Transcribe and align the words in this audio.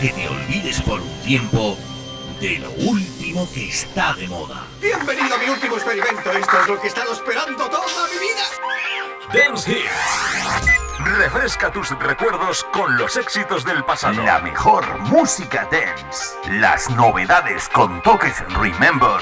que 0.00 0.08
te 0.08 0.28
olvides 0.30 0.80
por 0.80 0.98
un 0.98 1.20
tiempo 1.20 1.76
de 2.40 2.58
lo 2.58 2.70
último 2.70 3.46
que 3.52 3.68
está 3.68 4.14
de 4.14 4.26
moda. 4.28 4.64
Bienvenido 4.80 5.34
a 5.34 5.38
mi 5.38 5.50
último 5.50 5.76
experimento. 5.76 6.32
Esto 6.32 6.60
es 6.62 6.68
lo 6.68 6.80
que 6.80 6.86
he 6.86 6.88
estado 6.88 7.12
esperando 7.12 7.68
toda 7.68 8.06
mi 8.08 8.18
vida. 8.18 9.46
Dance 9.46 9.70
Hits. 9.70 10.96
Refresca 11.18 11.70
tus 11.70 11.90
recuerdos 11.98 12.64
con 12.72 12.96
los 12.96 13.18
éxitos 13.18 13.62
del 13.66 13.84
pasado. 13.84 14.22
La 14.22 14.40
mejor 14.40 14.98
música 15.00 15.68
dance. 15.70 16.34
Las 16.52 16.88
novedades 16.88 17.68
con 17.68 18.00
toques 18.02 18.42
Remember. 18.54 19.20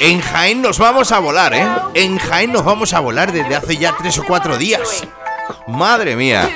En 0.00 0.20
Jaén 0.20 0.62
nos 0.62 0.78
vamos 0.78 1.10
a 1.12 1.18
volar, 1.18 1.54
¿eh? 1.54 1.66
En 1.94 2.18
Jaén 2.18 2.52
nos 2.52 2.64
vamos 2.64 2.92
a 2.92 3.00
volar 3.00 3.32
desde 3.32 3.56
hace 3.56 3.76
ya 3.76 3.96
tres 3.96 4.18
o 4.18 4.24
cuatro 4.24 4.56
días. 4.56 5.02
Madre 5.66 6.14
mía. 6.14 6.48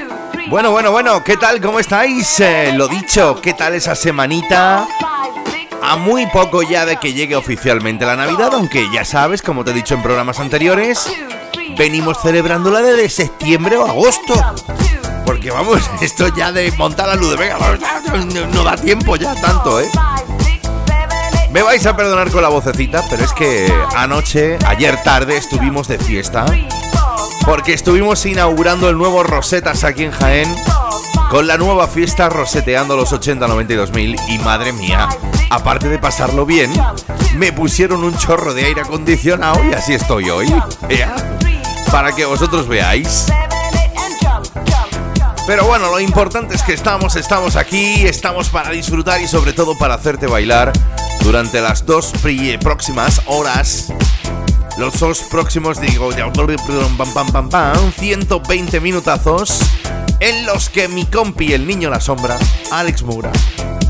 Bueno, 0.49 0.71
bueno, 0.71 0.91
bueno, 0.91 1.25
¿qué 1.25 1.37
tal? 1.37 1.61
¿Cómo 1.61 1.79
estáis? 1.79 2.41
Eh, 2.41 2.73
lo 2.75 2.89
dicho, 2.89 3.41
¿qué 3.41 3.55
tal 3.55 3.75
esa 3.75 3.95
semanita? 3.95 4.87
A 5.85 5.97
muy 5.97 6.27
poco 6.27 6.63
ya 6.63 6.87
de 6.87 6.97
que 6.97 7.13
llegue 7.13 7.35
oficialmente 7.35 8.07
la 8.07 8.15
Navidad, 8.15 8.55
aunque 8.55 8.89
ya 8.93 9.05
sabes, 9.05 9.43
como 9.43 9.65
te 9.65 9.73
he 9.73 9.75
dicho 9.75 9.95
en 9.95 10.03
programas 10.03 10.39
anteriores, 10.39 11.13
venimos 11.77 12.23
celebrándola 12.23 12.83
desde 12.83 13.09
septiembre 13.09 13.77
o 13.77 13.87
agosto. 13.87 14.35
Porque 15.27 15.51
vamos, 15.51 15.83
esto 16.01 16.29
ya 16.29 16.53
de 16.53 16.71
montar 16.73 17.09
la 17.09 17.17
luz 17.17 17.31
de 17.31 17.37
Vega 17.37 17.59
no, 18.53 18.63
da 18.63 18.77
tiempo 18.77 19.17
ya 19.17 19.35
tanto, 19.35 19.81
¿eh? 19.81 19.91
Me 21.51 21.63
vais 21.63 21.85
a 21.85 21.97
perdonar 21.97 22.31
con 22.31 22.43
la 22.43 22.49
vocecita, 22.49 23.03
pero 23.11 23.25
es 23.25 23.33
que 23.33 23.71
anoche, 23.97 24.59
ayer 24.67 25.03
tarde, 25.03 25.37
estuvimos 25.37 25.89
de 25.89 25.99
fiesta. 25.99 26.47
Porque 27.45 27.75
estuvimos 27.75 28.25
inaugurando 28.25 28.89
el 28.89 28.97
nuevo 28.97 29.25
Rosetas 29.25 29.83
aquí 29.83 30.05
en 30.05 30.13
Jaén. 30.13 30.55
Con 31.33 31.47
la 31.47 31.57
nueva 31.57 31.89
fiesta 31.89 32.29
Roseteando 32.29 32.95
los 32.95 33.11
80 33.11 33.49
92 33.49 33.93
mil. 33.93 34.17
Y 34.29 34.37
madre 34.41 34.71
mía, 34.71 35.09
aparte 35.49 35.89
de 35.89 35.99
pasarlo 35.99 36.45
bien, 36.45 36.71
me 37.37 37.55
pusieron 37.55 38.05
un 38.05 38.15
chorro 38.19 38.53
de 38.53 38.67
aire 38.67 38.83
acondicionado 38.83 39.65
y 39.65 39.73
así 39.73 39.95
estoy 39.95 40.29
hoy. 40.29 40.55
Para 41.91 42.15
que 42.15 42.27
vosotros 42.27 42.69
veáis. 42.69 43.29
Pero 45.47 45.65
bueno, 45.65 45.91
lo 45.91 46.01
importante 46.01 46.55
es 46.55 46.63
que 46.63 46.75
estamos, 46.75 47.17
estamos 47.17 47.57
aquí, 47.57 48.07
estamos 48.07 48.51
para 48.51 48.69
disfrutar 48.69 49.23
y 49.23 49.27
sobre 49.27 49.55
todo 49.55 49.75
para 49.79 49.95
hacerte 49.95 50.27
bailar 50.27 50.71
durante 51.23 51.63
las 51.63 51.87
dos 51.87 52.13
próximas 52.61 53.23
horas. 53.25 53.91
Los 54.77 55.01
dos 55.01 55.23
próximos, 55.31 55.81
digo, 55.81 56.11
pam, 56.11 57.11
pam, 57.15 57.33
pam, 57.33 57.49
pam, 57.49 57.93
120 57.93 58.81
minutazos 58.81 59.61
en 60.23 60.47
los 60.47 60.71
que 60.71 60.87
mi 60.87 61.05
compi, 61.05 61.53
el 61.53 61.67
niño 61.67 61.91
la 61.91 62.01
sombra, 62.01 62.39
Alex 62.71 63.03
Mura, 63.03 63.33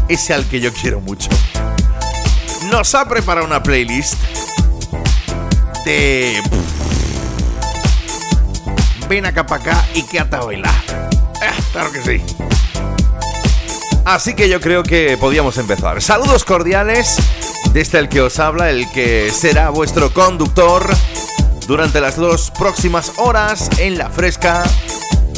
ese 0.08 0.32
al 0.32 0.46
que 0.48 0.60
yo 0.60 0.72
quiero 0.72 0.98
mucho, 1.02 1.28
nos 2.70 2.94
ha 2.94 3.06
preparado 3.06 3.46
una 3.46 3.62
playlist 3.62 4.14
de... 5.84 6.42
Ven 9.10 9.26
acá 9.26 9.44
para 9.44 9.62
acá 9.62 9.86
y 9.94 10.04
quédate 10.04 10.36
a 10.36 10.40
bailar. 10.40 10.74
Claro 11.72 11.92
que 11.92 12.02
sí. 12.02 12.24
Así 14.06 14.32
que 14.32 14.48
yo 14.48 14.58
creo 14.60 14.82
que 14.82 15.18
podíamos 15.18 15.58
empezar. 15.58 16.00
Saludos 16.00 16.44
cordiales 16.44 17.16
desde 17.74 17.98
el 17.98 18.08
que 18.08 18.22
os 18.22 18.38
habla, 18.38 18.70
el 18.70 18.90
que 18.92 19.30
será 19.30 19.68
vuestro 19.68 20.14
conductor 20.14 20.86
durante 21.66 22.00
las 22.00 22.16
dos 22.16 22.50
próximas 22.58 23.12
horas 23.18 23.68
en 23.78 23.98
la 23.98 24.08
fresca 24.08 24.64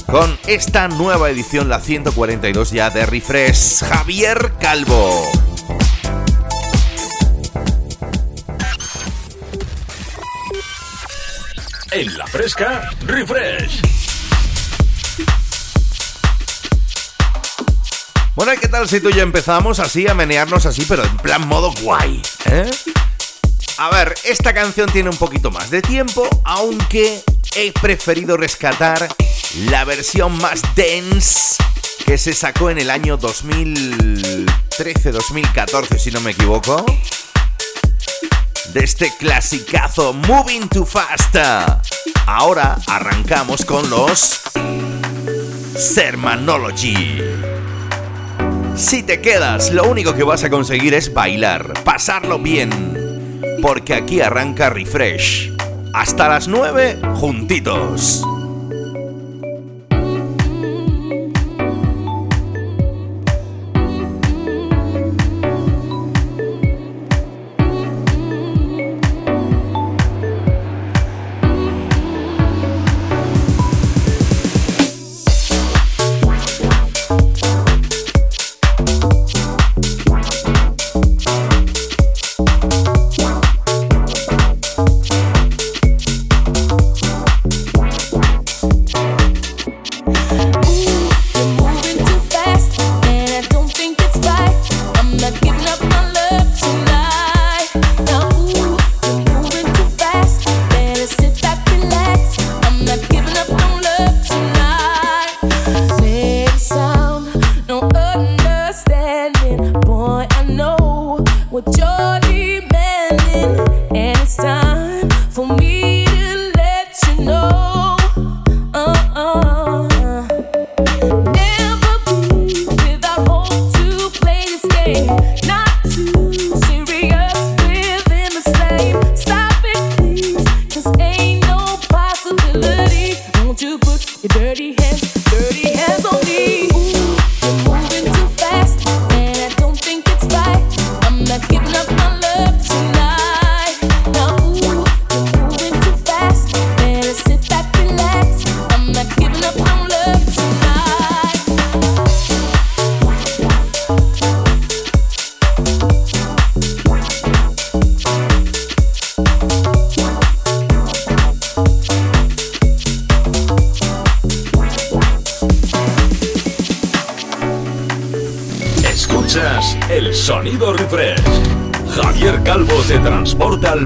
con 0.06 0.38
esta 0.46 0.88
nueva 0.88 1.30
edición, 1.30 1.68
la 1.68 1.80
142 1.80 2.70
ya 2.70 2.90
de 2.90 3.06
Refresh, 3.06 3.84
Javier 3.84 4.52
Calvo. 4.60 5.30
En 11.90 12.18
la 12.18 12.26
fresca, 12.26 12.90
Refresh. 13.06 13.82
Bueno, 18.34 18.52
¿qué 18.60 18.66
tal 18.66 18.88
si 18.88 19.00
tú 19.00 19.10
y 19.10 19.14
yo 19.14 19.22
empezamos 19.22 19.78
así 19.78 20.08
a 20.08 20.14
menearnos 20.14 20.66
así, 20.66 20.84
pero 20.88 21.04
en 21.04 21.16
plan 21.18 21.46
modo 21.46 21.72
guay? 21.82 22.20
¿eh? 22.46 22.68
A 23.78 23.90
ver, 23.90 24.14
esta 24.24 24.52
canción 24.52 24.90
tiene 24.90 25.10
un 25.10 25.16
poquito 25.16 25.50
más 25.50 25.70
de 25.70 25.82
tiempo, 25.82 26.28
aunque 26.44 27.22
he 27.54 27.70
preferido 27.72 28.36
rescatar 28.36 29.08
la 29.56 29.84
versión 29.84 30.36
más 30.38 30.62
dense 30.74 31.62
que 32.04 32.18
se 32.18 32.34
sacó 32.34 32.70
en 32.70 32.78
el 32.78 32.90
año 32.90 33.16
2013-2014, 33.18 35.98
si 35.98 36.10
no 36.10 36.20
me 36.20 36.32
equivoco. 36.32 36.84
De 38.72 38.82
este 38.82 39.12
clasicazo 39.16 40.12
Moving 40.12 40.68
Too 40.68 40.84
Fast. 40.84 41.36
Ahora 42.26 42.76
arrancamos 42.86 43.64
con 43.64 43.88
los 43.88 44.40
Sermanology. 45.78 47.20
Si 48.76 49.04
te 49.04 49.20
quedas, 49.20 49.70
lo 49.70 49.84
único 49.84 50.14
que 50.14 50.24
vas 50.24 50.42
a 50.42 50.50
conseguir 50.50 50.94
es 50.94 51.14
bailar, 51.14 51.74
pasarlo 51.84 52.40
bien. 52.40 53.38
Porque 53.62 53.94
aquí 53.94 54.20
arranca 54.20 54.68
Refresh. 54.68 55.52
Hasta 55.92 56.28
las 56.28 56.48
9, 56.48 56.98
juntitos. 57.14 58.24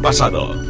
Pasado. 0.08 0.67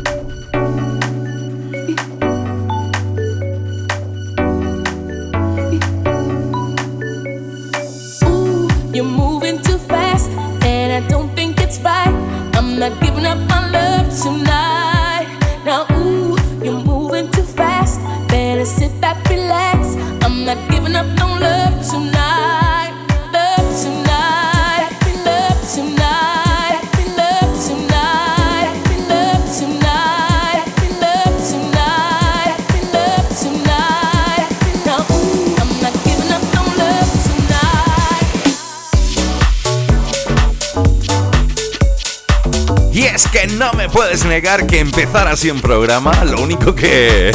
Que 44.41 44.79
empezar 44.79 45.27
así 45.27 45.51
un 45.51 45.61
programa, 45.61 46.25
lo 46.25 46.41
único 46.41 46.73
que 46.73 47.33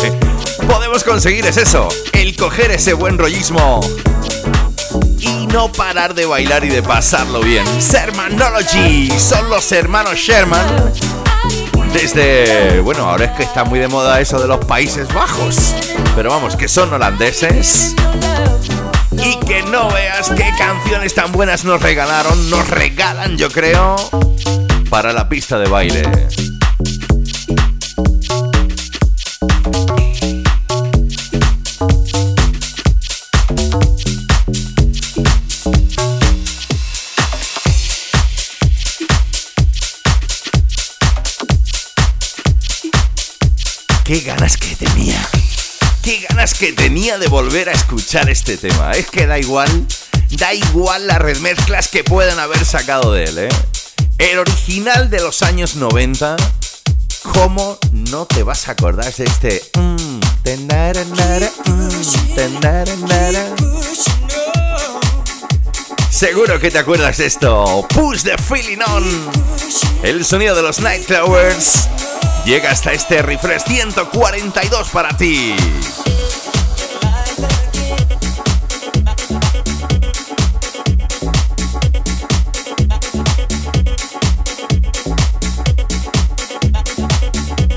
podemos 0.70 1.04
conseguir 1.04 1.46
es 1.46 1.58
eso, 1.58 1.90
el 2.14 2.34
coger 2.38 2.72
ese 2.72 2.94
buen 2.94 3.18
rollismo 3.18 3.82
y 5.20 5.46
no 5.48 5.70
parar 5.70 6.16
de 6.16 6.26
bailar 6.26 6.64
y 6.64 6.70
de 6.70 6.82
pasarlo 6.82 7.42
bien. 7.42 7.66
Sermanology, 7.82 9.10
son 9.20 9.50
los 9.50 9.70
hermanos 9.74 10.16
Sherman. 10.16 10.94
Desde, 11.92 12.80
bueno, 12.80 13.10
ahora 13.10 13.26
es 13.26 13.32
que 13.32 13.44
está 13.44 13.66
muy 13.66 13.80
de 13.80 13.90
moda 13.90 14.22
eso 14.22 14.40
de 14.40 14.48
los 14.48 14.64
Países 14.64 15.14
Bajos, 15.14 15.76
pero 16.16 16.30
vamos, 16.30 16.56
que 16.56 16.70
son 16.70 16.94
holandeses. 16.94 17.96
Y 19.12 19.36
que 19.46 19.62
no 19.64 19.92
veas 19.92 20.30
qué 20.30 20.50
canciones 20.58 21.14
tan 21.14 21.34
buenas 21.34 21.66
nos 21.66 21.82
regalaron, 21.82 22.50
nos 22.50 22.70
regalan 22.70 23.38
yo 23.38 23.50
creo, 23.50 23.98
para 24.90 25.12
la 25.12 25.28
pista 25.28 25.60
de 25.60 25.68
baile. 25.68 26.04
Qué 44.14 44.20
ganas 44.20 44.58
que 44.58 44.76
tenía. 44.76 45.28
Qué 46.04 46.24
ganas 46.30 46.54
que 46.54 46.72
tenía 46.72 47.18
de 47.18 47.28
volver 47.30 47.70
a 47.70 47.72
escuchar 47.72 48.30
este 48.30 48.58
tema. 48.58 48.92
Es 48.92 49.10
que 49.10 49.26
da 49.26 49.40
igual, 49.40 49.88
da 50.30 50.54
igual 50.54 51.08
las 51.08 51.18
remezclas 51.18 51.88
que 51.88 52.04
puedan 52.04 52.38
haber 52.38 52.64
sacado 52.64 53.12
de 53.12 53.24
él, 53.24 53.38
¿eh? 53.40 53.50
El 54.20 54.38
original 54.38 55.10
de 55.10 55.20
los 55.20 55.42
años 55.42 55.78
90, 55.78 56.36
¿cómo 57.34 57.80
no 57.92 58.28
te 58.28 58.44
vas 58.44 58.68
a 58.68 58.74
acordar 58.74 59.12
de 59.16 59.24
este... 59.24 59.64
Mm, 59.80 59.96
mm, 59.96 60.20
Seguro 66.12 66.60
que 66.60 66.70
te 66.70 66.78
acuerdas 66.78 67.18
de 67.18 67.26
esto. 67.26 67.88
Push 67.90 68.22
the 68.22 68.38
feeling 68.38 68.78
on. 68.86 69.04
El 70.04 70.24
sonido 70.24 70.56
de 70.56 70.62
los 70.62 70.82
Nightflowers 70.82 71.88
llega 72.46 72.72
hasta 72.72 72.92
este 72.92 73.22
refresh 73.22 73.64
142 73.64 74.90
para 74.90 75.16
ti. 75.16 75.56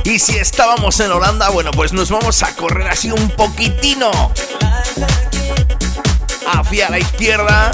Y 0.05 0.19
si 0.19 0.37
estábamos 0.37 0.99
en 1.01 1.11
Holanda, 1.13 1.51
bueno, 1.51 1.71
pues 1.73 1.93
nos 1.93 2.11
vamos 2.11 2.43
a 2.43 2.55
correr 2.55 2.89
así 2.89 3.11
un 3.11 3.29
poquitino 3.31 4.11
hacia 6.47 6.89
la 6.91 6.99
izquierda 6.99 7.71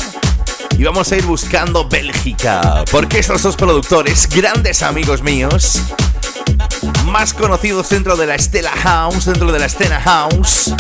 y 0.77 0.85
vamos 0.85 1.13
a 1.13 1.17
ir 1.17 1.25
buscando 1.25 1.89
Bélgica, 1.89 2.85
porque 2.91 3.19
estos 3.19 3.43
dos 3.43 3.57
productores, 3.57 4.29
grandes 4.29 4.83
amigos 4.83 5.23
míos, 5.23 5.83
más 7.13 7.35
conocidos 7.35 7.91
dentro 7.91 8.17
de 8.17 8.27
la 8.27 8.39
Stella 8.39 8.71
House, 8.71 9.27
dentro 9.27 9.53
de 9.53 9.59
la 9.59 9.67
escena 9.67 10.01
House, 10.01 10.73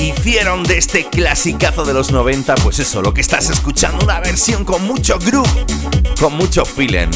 hicieron 0.00 0.64
de 0.64 0.78
este 0.78 1.08
clasicazo 1.08 1.84
de 1.84 1.94
los 1.94 2.10
90, 2.10 2.56
pues 2.56 2.80
eso, 2.80 3.02
lo 3.02 3.14
que 3.14 3.20
estás 3.20 3.50
escuchando, 3.50 4.04
una 4.04 4.18
versión 4.18 4.64
con 4.64 4.84
mucho 4.84 5.16
groove, 5.20 5.48
con 6.18 6.34
mucho 6.34 6.64
feeling. 6.64 7.08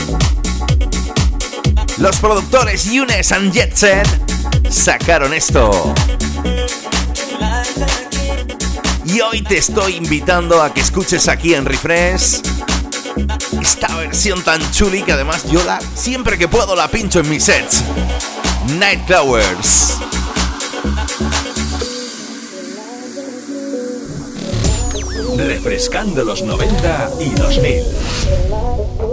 Los 1.99 2.21
productores 2.21 2.85
Yunes 2.85 3.33
and 3.33 3.53
Jet 3.53 3.75
Set 3.75 4.09
sacaron 4.71 5.35
esto. 5.35 5.93
Y 9.05 9.21
hoy 9.21 9.43
te 9.43 9.59
estoy 9.59 9.97
invitando 9.97 10.63
a 10.63 10.73
que 10.73 10.81
escuches 10.81 11.27
aquí 11.27 11.55
en 11.55 11.65
Refresh 11.65 12.54
esta 13.61 13.97
versión 13.97 14.43
tan 14.43 14.61
chuli 14.71 15.03
que 15.03 15.13
además 15.13 15.45
yo 15.51 15.63
la, 15.65 15.81
siempre 15.95 16.39
que 16.39 16.49
puedo 16.49 16.75
la 16.75 16.89
pincho 16.89 17.21
en 17.21 17.31
mis 17.31 17.45
sets. 17.45 17.83
Night 18.79 19.07
Flowers. 19.07 19.99
Refrescando 25.37 26.25
los 26.25 26.43
90 26.43 27.11
y 27.21 27.31
2000. 27.31 28.84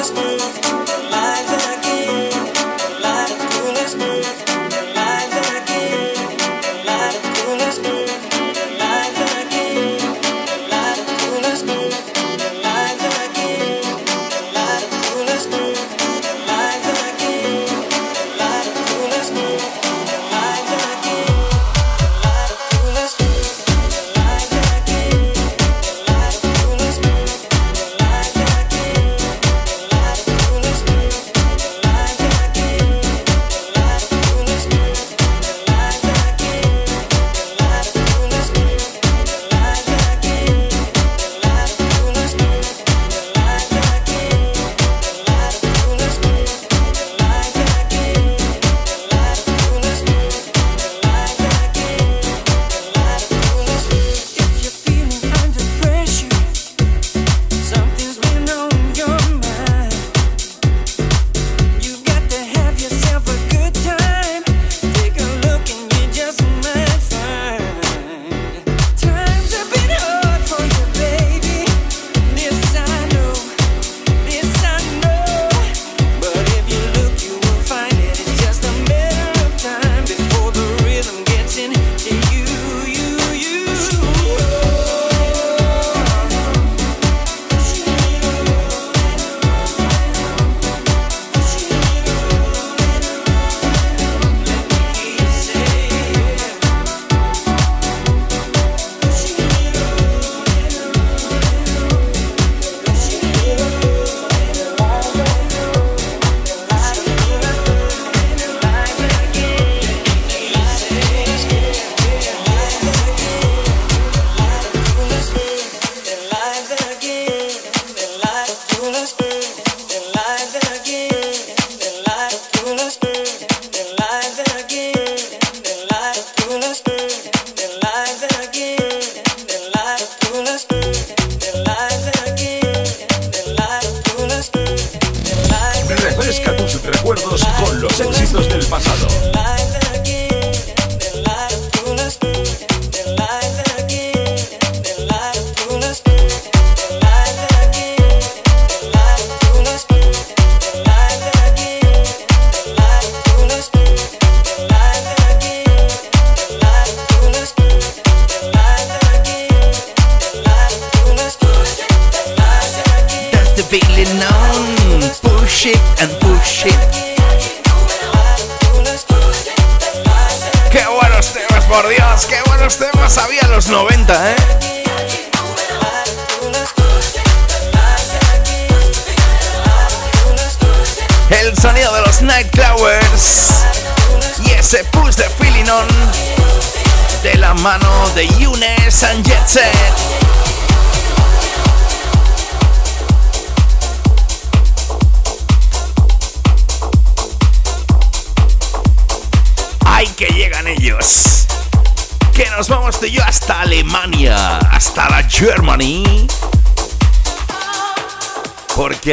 This. 0.00 0.39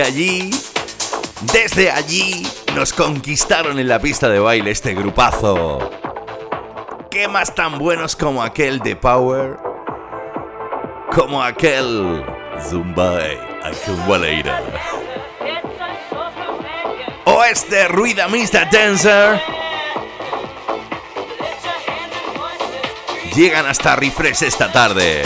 Allí, 0.01 0.51
desde 1.53 1.89
allí, 1.89 2.45
nos 2.75 2.93
conquistaron 2.93 3.79
en 3.79 3.87
la 3.87 3.99
pista 3.99 4.29
de 4.29 4.37
baile 4.37 4.69
este 4.69 4.93
grupazo. 4.93 5.89
¿Qué 7.09 7.27
más 7.27 7.55
tan 7.55 7.79
buenos 7.79 8.15
como 8.15 8.43
aquel 8.43 8.79
de 8.79 8.95
Power? 8.95 9.57
Como 11.15 11.41
aquel 11.41 12.23
Zumbai 12.69 13.39
Acumulator. 13.63 14.61
O 17.25 17.43
este 17.43 17.87
Ruida 17.87 18.27
Mr. 18.27 18.69
Dancer 18.71 19.41
llegan 23.35 23.65
hasta 23.65 23.95
Refresh 23.95 24.43
esta 24.43 24.71
tarde. 24.71 25.23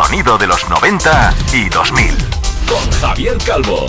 ¡Snapa! 0.00 0.38
de 0.38 0.46
los 0.46 0.68
90 0.68 1.34
y 1.52 1.68
2000. 1.68 2.16
Con 2.66 2.90
Javier 3.00 3.36
Calvo. 3.44 3.86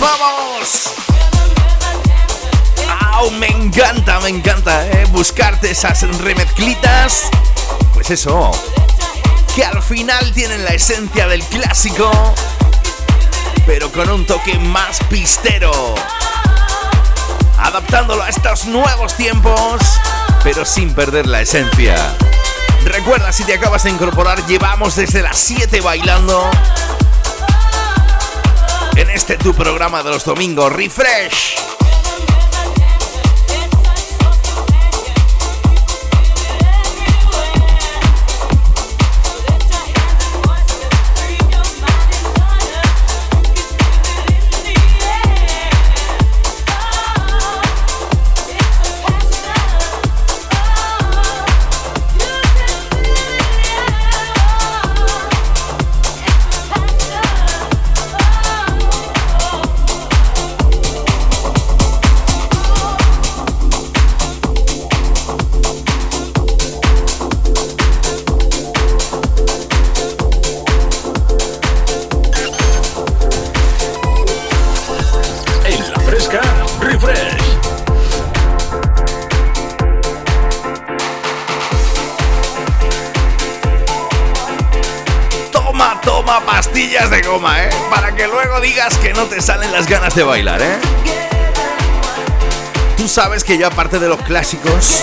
Vamos, 0.00 0.90
vamos. 2.88 3.32
Me 3.38 3.48
encanta, 3.48 4.18
me 4.20 4.30
encanta, 4.30 4.86
¿eh? 4.86 5.06
Buscarte 5.12 5.70
esas 5.70 6.02
remezclitas. 6.18 7.28
Pues 7.92 8.10
eso, 8.10 8.50
que 9.54 9.64
al 9.64 9.82
final 9.82 10.32
tienen 10.32 10.64
la 10.64 10.70
esencia 10.70 11.28
del 11.28 11.42
clásico, 11.44 12.10
pero 13.66 13.92
con 13.92 14.10
un 14.10 14.26
toque 14.26 14.58
más 14.58 14.98
pistero. 15.08 15.94
Adaptándolo 17.58 18.22
a 18.22 18.30
estos 18.30 18.64
nuevos 18.64 19.14
tiempos, 19.16 19.80
pero 20.42 20.64
sin 20.64 20.94
perder 20.94 21.26
la 21.26 21.42
esencia. 21.42 21.96
Recuerda, 22.84 23.32
si 23.32 23.44
te 23.44 23.54
acabas 23.54 23.84
de 23.84 23.90
incorporar, 23.90 24.44
llevamos 24.46 24.96
desde 24.96 25.22
las 25.22 25.38
7 25.38 25.80
bailando 25.82 26.50
en 29.00 29.10
este 29.10 29.36
tu 29.36 29.54
programa 29.54 30.02
de 30.02 30.10
los 30.10 30.24
domingos, 30.24 30.72
Refresh. 30.72 31.59
No 89.20 89.26
te 89.26 89.42
salen 89.42 89.70
las 89.70 89.86
ganas 89.86 90.14
de 90.14 90.22
bailar, 90.22 90.62
¿eh? 90.62 90.78
Tú 92.96 93.06
sabes 93.06 93.44
que 93.44 93.58
yo 93.58 93.66
aparte 93.66 93.98
de 93.98 94.08
los 94.08 94.18
clásicos, 94.22 95.02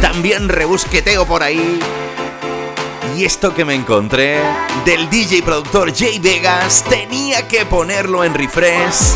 también 0.00 0.48
rebusqueteo 0.48 1.24
por 1.26 1.44
ahí. 1.44 1.78
Y 3.16 3.24
esto 3.24 3.54
que 3.54 3.64
me 3.64 3.76
encontré 3.76 4.40
del 4.84 5.08
DJ 5.08 5.44
productor 5.44 5.96
Jay 5.96 6.18
Vegas 6.18 6.82
tenía 6.88 7.46
que 7.46 7.64
ponerlo 7.64 8.24
en 8.24 8.34
refresh 8.34 9.12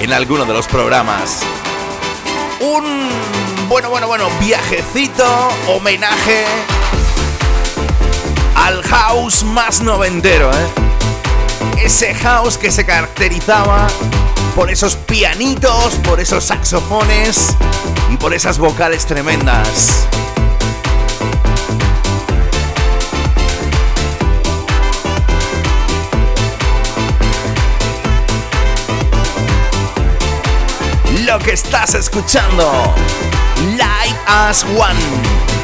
en 0.00 0.12
alguno 0.12 0.44
de 0.46 0.52
los 0.52 0.66
programas. 0.66 1.38
Un 2.58 3.08
bueno, 3.68 3.88
bueno, 3.88 4.08
bueno, 4.08 4.28
viajecito, 4.40 5.48
homenaje 5.68 6.44
al 8.56 8.82
house 8.82 9.44
más 9.44 9.80
noventero, 9.80 10.50
¿eh? 10.50 10.89
Ese 11.82 12.14
house 12.14 12.56
que 12.56 12.70
se 12.70 12.84
caracterizaba 12.84 13.86
por 14.54 14.70
esos 14.70 14.96
pianitos, 14.96 15.94
por 16.04 16.20
esos 16.20 16.44
saxofones 16.44 17.56
y 18.10 18.16
por 18.16 18.34
esas 18.34 18.58
vocales 18.58 19.06
tremendas. 19.06 20.06
Lo 31.26 31.38
que 31.38 31.52
estás 31.52 31.94
escuchando, 31.94 32.94
Live 33.76 34.18
as 34.26 34.64
One, 34.64 34.98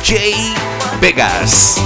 J 0.04 0.14
Vegas. 1.00 1.80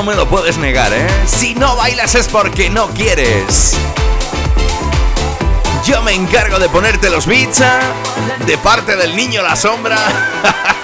No 0.00 0.06
me 0.06 0.16
lo 0.16 0.26
puedes 0.26 0.56
negar, 0.56 0.90
¿eh? 0.94 1.06
Si 1.26 1.54
no 1.54 1.76
bailas 1.76 2.14
es 2.14 2.26
porque 2.26 2.70
no 2.70 2.88
quieres. 2.88 3.76
Yo 5.84 6.00
me 6.00 6.14
encargo 6.14 6.58
de 6.58 6.70
ponerte 6.70 7.10
los 7.10 7.26
beats, 7.26 7.60
¿eh? 7.60 7.66
de 8.46 8.56
parte 8.56 8.96
del 8.96 9.14
niño 9.14 9.42
la 9.42 9.54
sombra. 9.56 9.98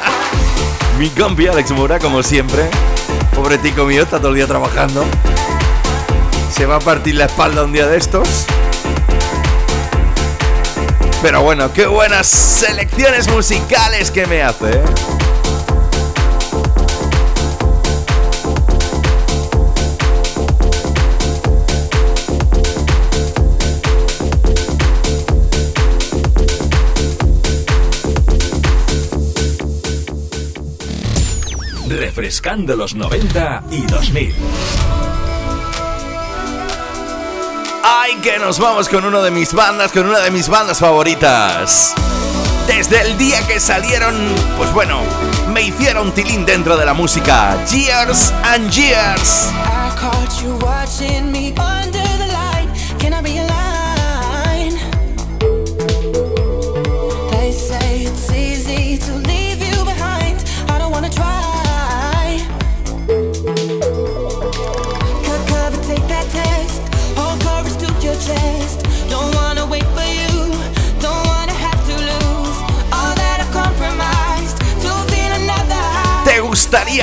Mi 0.98 1.08
compi 1.08 1.46
Alex 1.46 1.70
Mura, 1.70 1.98
como 1.98 2.22
siempre. 2.22 2.68
Pobre 3.34 3.56
tico 3.56 3.86
mío, 3.86 4.02
está 4.02 4.18
todo 4.18 4.28
el 4.28 4.34
día 4.34 4.46
trabajando. 4.46 5.02
Se 6.54 6.66
va 6.66 6.76
a 6.76 6.80
partir 6.80 7.14
la 7.14 7.24
espalda 7.24 7.64
un 7.64 7.72
día 7.72 7.86
de 7.86 7.96
estos. 7.96 8.44
Pero 11.22 11.40
bueno, 11.40 11.72
qué 11.72 11.86
buenas 11.86 12.26
selecciones 12.26 13.28
musicales 13.28 14.10
que 14.10 14.26
me 14.26 14.42
hace, 14.42 14.72
¿eh? 14.72 14.84
Refrescando 32.06 32.76
los 32.76 32.94
90 32.94 33.64
y 33.72 33.82
2000. 33.82 34.32
¡Ay, 37.82 38.14
que 38.22 38.38
nos 38.38 38.60
vamos 38.60 38.88
con 38.88 39.04
uno 39.04 39.22
de 39.22 39.32
mis 39.32 39.52
bandas, 39.52 39.90
con 39.90 40.06
una 40.06 40.20
de 40.20 40.30
mis 40.30 40.48
bandas 40.48 40.78
favoritas! 40.78 41.94
Desde 42.68 43.00
el 43.02 43.18
día 43.18 43.44
que 43.48 43.58
salieron, 43.58 44.14
pues 44.56 44.72
bueno, 44.72 45.00
me 45.52 45.62
hicieron 45.62 46.12
tilín 46.12 46.46
dentro 46.46 46.76
de 46.76 46.84
la 46.84 46.94
música. 46.94 47.56
Years 47.66 48.32
and 48.44 48.70
Years. 48.70 49.48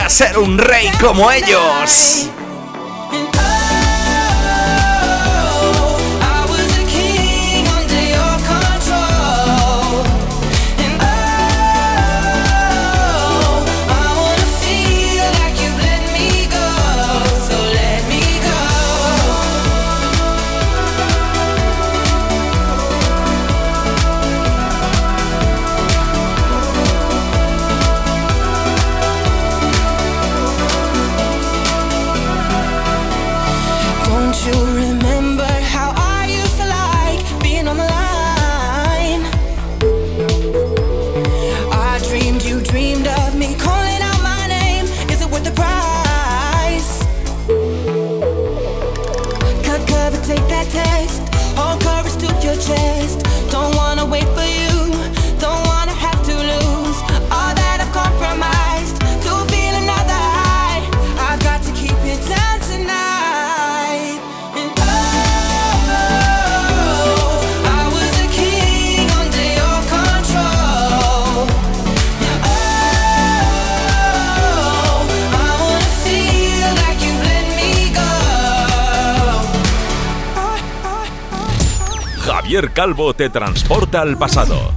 Ser 0.09 0.37
un 0.37 0.57
rey 0.57 0.89
como 0.99 1.31
ellos. 1.31 2.32
Javier 82.53 82.71
Calvo 82.71 83.15
te 83.15 83.31
transporta 83.31 84.01
al 84.01 84.15
pasado. 84.15 84.71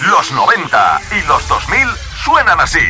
Los 0.00 0.32
90 0.32 1.00
y 1.12 1.28
los 1.28 1.46
2000 1.46 1.78
suenan 2.24 2.60
así. 2.60 2.80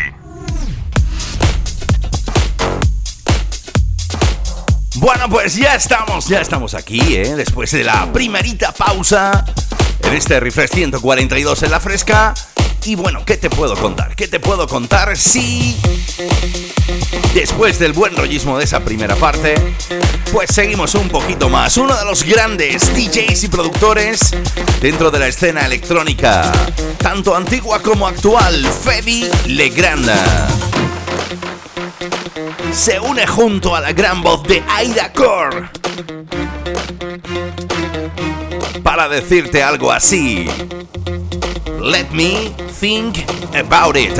Bueno, 4.94 5.28
pues 5.28 5.56
ya 5.56 5.74
estamos, 5.74 6.26
ya 6.28 6.40
estamos 6.40 6.72
aquí, 6.72 7.16
¿eh? 7.16 7.36
Después 7.36 7.70
de 7.70 7.84
la 7.84 8.10
primerita 8.14 8.72
pausa 8.72 9.44
en 10.04 10.14
este 10.14 10.40
Refresh 10.40 10.70
142 10.70 11.64
en 11.64 11.70
la 11.70 11.80
fresca. 11.80 12.32
Y 12.86 12.94
bueno, 12.94 13.26
¿qué 13.26 13.36
te 13.36 13.50
puedo 13.50 13.76
contar? 13.76 14.16
¿Qué 14.16 14.26
te 14.26 14.40
puedo 14.40 14.66
contar 14.66 15.18
si 15.18 15.78
después 17.34 17.80
del 17.80 17.92
buen 17.92 18.16
rollismo 18.16 18.56
de 18.56 18.64
esa 18.64 18.80
primera 18.80 19.16
parte, 19.16 19.56
pues 20.32 20.54
seguimos 20.54 20.94
un 20.94 21.08
poquito 21.08 21.48
más? 21.48 21.76
Uno 21.76 21.96
de 21.96 22.04
los 22.04 22.22
grandes 22.22 22.94
DJs 22.94 23.44
y 23.44 23.48
productores 23.48 24.30
dentro 24.80 25.10
de 25.10 25.18
la 25.18 25.26
escena 25.26 25.66
electrónica, 25.66 26.52
tanto 26.98 27.34
antigua 27.36 27.80
como 27.80 28.06
actual, 28.06 28.64
Fedi 28.84 29.28
Legrand. 29.46 30.10
Se 32.72 33.00
une 33.00 33.26
junto 33.26 33.74
a 33.74 33.80
la 33.80 33.92
gran 33.92 34.22
voz 34.22 34.44
de 34.44 34.62
Aida 34.68 35.12
Core 35.12 35.68
para 38.82 39.08
decirte 39.08 39.62
algo 39.62 39.90
así. 39.90 40.46
Let 41.80 42.10
me 42.12 42.54
think 42.80 43.18
about 43.54 43.96
it. 43.96 44.18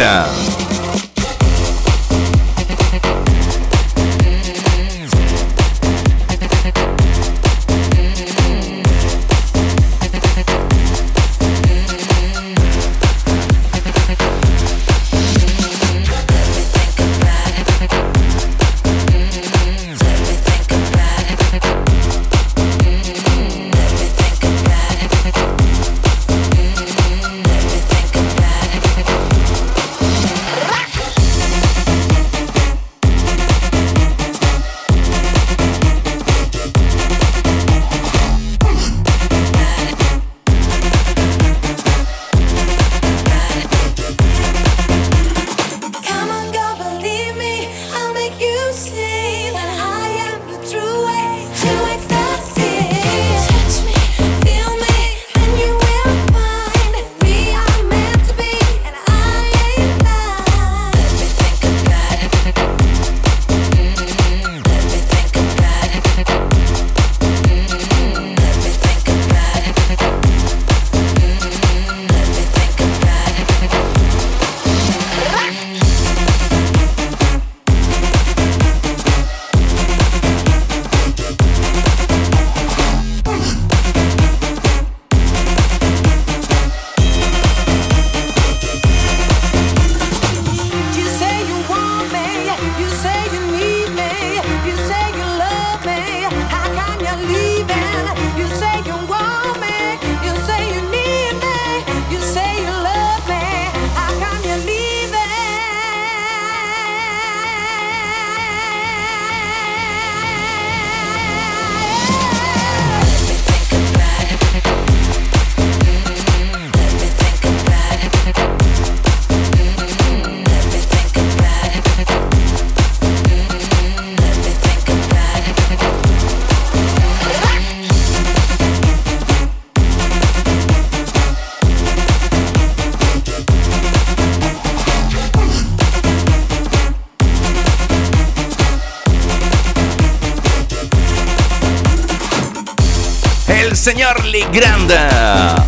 Señor 143.77 144.25
Legrand, 144.25 144.93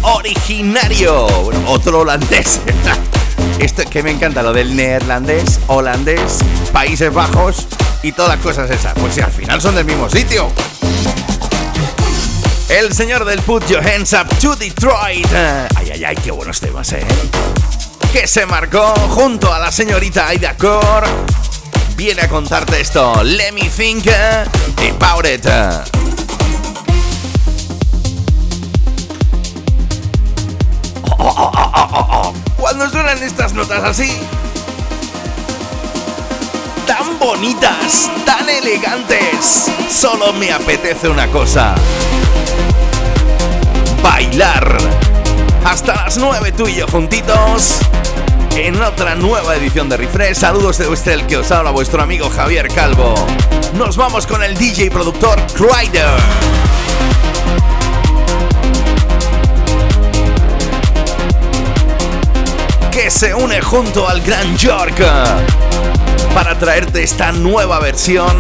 originario, 0.03 1.27
otro 1.67 2.01
holandés. 2.01 2.61
Esto 3.59 3.83
que 3.89 4.03
me 4.03 4.11
encanta, 4.11 4.43
lo 4.43 4.53
del 4.53 4.77
neerlandés, 4.77 5.61
holandés, 5.67 6.39
Países 6.73 7.13
Bajos 7.13 7.67
y 8.03 8.13
todas 8.13 8.37
las 8.37 8.41
cosas 8.41 8.71
esas. 8.71 8.95
Pues 8.95 9.15
si 9.15 9.21
al 9.21 9.33
final 9.33 9.61
son 9.61 9.75
del 9.75 9.85
mismo 9.85 10.09
sitio. 10.09 10.51
El 12.69 12.93
señor 12.93 13.25
del 13.25 13.41
Put 13.43 13.67
Your 13.69 13.87
Hands 13.87 14.13
Up 14.13 14.29
to 14.39 14.57
Detroit. 14.57 15.27
Ay, 15.77 15.91
ay, 15.93 16.05
ay, 16.05 16.17
qué 16.17 16.31
buenos 16.31 16.61
temas, 16.61 16.93
eh. 16.93 17.05
Que 18.13 18.27
se 18.27 18.47
marcó 18.47 18.95
junto 19.11 19.53
a 19.53 19.59
la 19.59 19.73
señorita 19.73 20.29
Aida 20.29 20.57
Core. 20.57 21.09
Viene 21.97 22.23
a 22.23 22.29
contarte 22.29 22.81
esto. 22.81 23.23
Let 23.25 23.53
me 23.53 23.69
think 23.69 24.07
about 25.01 25.27
it. 25.27 26.06
Suenan 32.91 33.21
estas 33.23 33.53
notas 33.53 33.83
así, 33.83 34.11
tan 36.87 37.19
bonitas, 37.19 38.09
tan 38.25 38.49
elegantes, 38.49 39.67
solo 39.91 40.33
me 40.33 40.53
apetece 40.53 41.09
una 41.09 41.27
cosa. 41.27 41.75
Bailar. 44.03 44.79
Hasta 45.65 46.05
las 46.05 46.17
9 46.17 46.53
tú 46.53 46.69
y 46.69 46.77
yo 46.77 46.87
juntitos. 46.87 47.81
En 48.55 48.81
otra 48.81 49.17
nueva 49.17 49.57
edición 49.57 49.89
de 49.89 49.97
Refresh. 49.97 50.37
Saludos 50.37 50.79
de 50.79 50.87
usted 50.87 51.27
que 51.27 51.39
os 51.39 51.51
habla 51.51 51.73
vuestro 51.73 52.03
amigo 52.03 52.31
Javier 52.31 52.69
Calvo. 52.69 53.15
Nos 53.75 53.97
vamos 53.97 54.27
con 54.29 54.45
el 54.45 54.57
DJ 54.57 54.91
productor 54.93 55.39
Crider. 55.55 56.66
Que 63.07 63.11
se 63.13 63.33
une 63.33 63.61
junto 63.61 64.09
al 64.09 64.21
Gran 64.21 64.57
York 64.57 65.01
para 66.35 66.59
traerte 66.59 67.05
esta 67.05 67.31
nueva 67.31 67.79
versión 67.79 68.37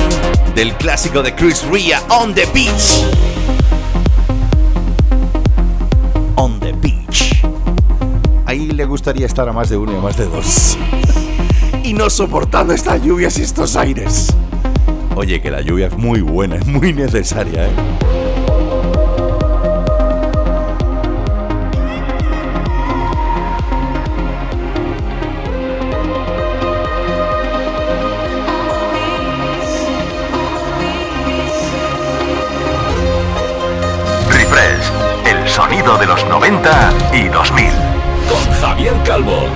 del 0.56 0.74
clásico 0.74 1.22
de 1.22 1.36
Chris 1.36 1.64
Ria, 1.70 2.02
On 2.08 2.34
the 2.34 2.46
Beach. 2.46 3.04
On 6.34 6.58
the 6.58 6.72
Beach. 6.72 7.44
Ahí 8.44 8.72
le 8.72 8.84
gustaría 8.86 9.26
estar 9.26 9.48
a 9.48 9.52
más 9.52 9.68
de 9.68 9.76
uno 9.76 9.92
y 9.92 9.96
a 9.98 10.00
más 10.00 10.16
de 10.16 10.24
dos. 10.24 10.76
Y 11.84 11.92
no 11.92 12.10
soportando 12.10 12.74
estas 12.74 13.00
lluvias 13.04 13.38
y 13.38 13.42
estos 13.42 13.76
aires. 13.76 14.34
Oye, 15.14 15.40
que 15.40 15.52
la 15.52 15.60
lluvia 15.60 15.86
es 15.86 15.96
muy 15.96 16.22
buena, 16.22 16.56
es 16.56 16.66
muy 16.66 16.92
necesaria, 16.92 17.66
¿eh? 17.66 18.25
Sonido 35.86 35.98
de 35.98 36.06
los 36.06 36.24
90 36.26 36.92
y 37.12 37.28
2000. 37.28 37.70
Con 38.28 38.60
Javier 38.60 38.94
Calvo. 39.04 39.48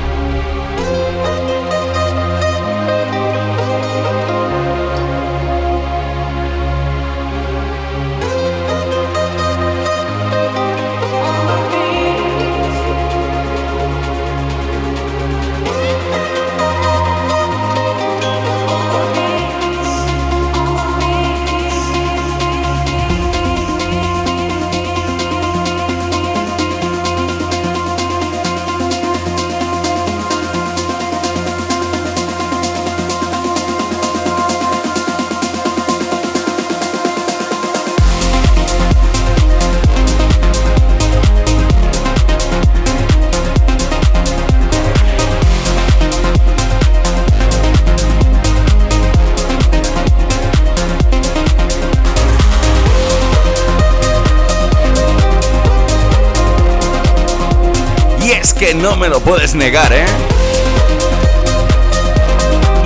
No 58.61 58.94
me 58.94 59.09
lo 59.09 59.20
puedes 59.20 59.55
negar, 59.55 59.90
¿eh? 59.90 60.05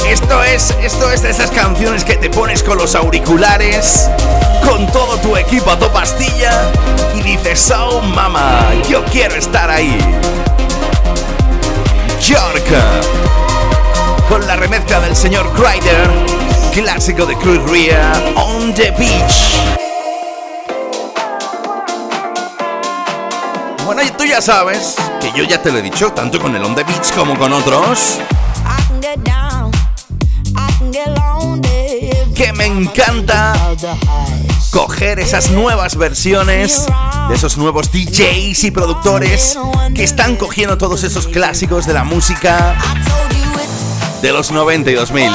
Esto 0.09 0.43
es, 0.45 0.73
esto 0.81 1.11
es 1.11 1.23
de 1.23 1.31
esas 1.31 1.51
canciones 1.51 2.05
que 2.05 2.15
te 2.15 2.31
pones 2.31 2.63
con 2.63 2.79
los 2.79 2.95
auriculares, 2.95 4.09
con 4.65 4.87
todo 4.93 5.19
tu 5.19 5.37
equipo 5.37 5.73
a 5.73 5.79
tu 5.79 5.89
pastilla 5.91 6.71
y 7.17 7.23
dices, 7.23 7.73
oh 7.77 8.01
mama, 8.01 8.71
yo 8.89 9.05
quiero 9.07 9.35
estar 9.35 9.69
ahí. 9.69 9.99
York, 12.21 12.65
con 14.29 14.47
la 14.47 14.55
remezcla 14.55 15.01
del 15.01 15.17
señor 15.17 15.53
Kryder, 15.55 16.09
clásico 16.73 17.27
de 17.27 17.37
Cruz 17.37 17.69
Ria, 17.69 18.13
On 18.37 18.73
the 18.75 18.93
Beach. 18.93 19.94
Bueno, 23.85 24.03
y 24.03 24.11
tú 24.11 24.25
ya 24.25 24.41
sabes 24.41 24.97
que 25.21 25.31
yo 25.37 25.45
ya 25.45 25.61
te 25.61 25.71
lo 25.71 25.79
he 25.79 25.83
dicho, 25.83 26.11
tanto 26.13 26.41
con 26.41 26.57
el 26.57 26.65
On 26.65 26.75
The 26.75 26.85
Beach 26.85 27.13
como 27.15 27.39
con 27.39 27.53
otros. 27.53 28.19
Que 32.35 32.53
me 32.55 32.65
encanta 32.65 33.53
coger 34.71 35.21
esas 35.21 35.51
nuevas 35.51 35.97
versiones 35.97 36.87
de 37.29 37.35
esos 37.35 37.59
nuevos 37.59 37.93
DJs 37.93 38.65
y 38.65 38.71
productores 38.71 39.59
que 39.95 40.03
están 40.03 40.37
cogiendo 40.37 40.79
todos 40.79 41.05
esos 41.05 41.29
clásicos 41.29 41.87
de 41.87 41.93
la 41.93 42.05
música 42.05 42.75
de 44.23 44.33
los 44.33 44.51
90 44.51 44.91
y 44.91 44.95
2000. 44.95 45.31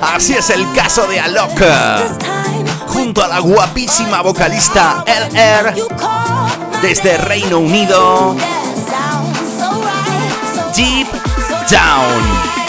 Así 0.00 0.34
es 0.34 0.50
el 0.50 0.70
caso 0.72 1.06
de 1.08 1.18
Alok, 1.18 1.60
junto 2.86 3.24
a 3.24 3.28
la 3.28 3.40
guapísima 3.40 4.22
vocalista 4.22 5.04
LR 5.06 6.23
desde 6.86 7.16
Reino 7.16 7.60
Unido. 7.60 8.36
Deep 10.76 11.08
Down. 11.70 12.63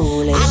foolish. 0.00 0.41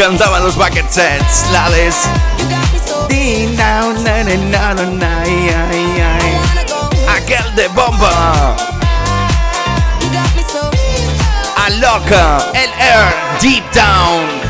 Encantaban 0.00 0.42
los 0.42 0.56
bucket 0.56 0.90
sets, 0.90 1.50
Lales. 1.52 1.94
Aquel 7.06 7.54
de 7.54 7.68
bomba. 7.68 8.56
A 11.54 11.68
loca, 11.68 12.50
el 12.54 12.70
air, 12.80 13.14
deep 13.42 13.64
down. 13.74 14.40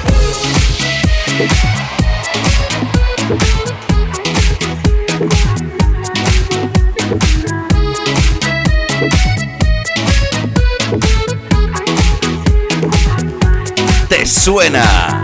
Te 14.09 14.25
suena. 14.25 15.20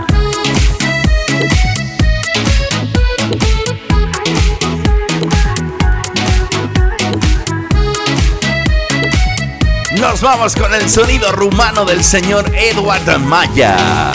Vamos 10.21 10.55
con 10.55 10.73
el 10.73 10.89
sonido 10.89 11.31
rumano 11.31 11.85
del 11.85 12.03
señor 12.03 12.51
Edward 12.55 13.19
Maya. 13.19 14.11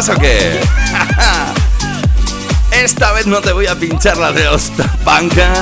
Más 0.00 0.16
o 0.16 0.18
qué? 0.18 0.58
Esta 2.72 3.12
vez 3.12 3.26
no 3.26 3.42
te 3.42 3.52
voy 3.52 3.66
a 3.66 3.78
pinchar 3.78 4.16
la 4.16 4.32
de 4.32 4.48
Ostapanca, 4.48 5.52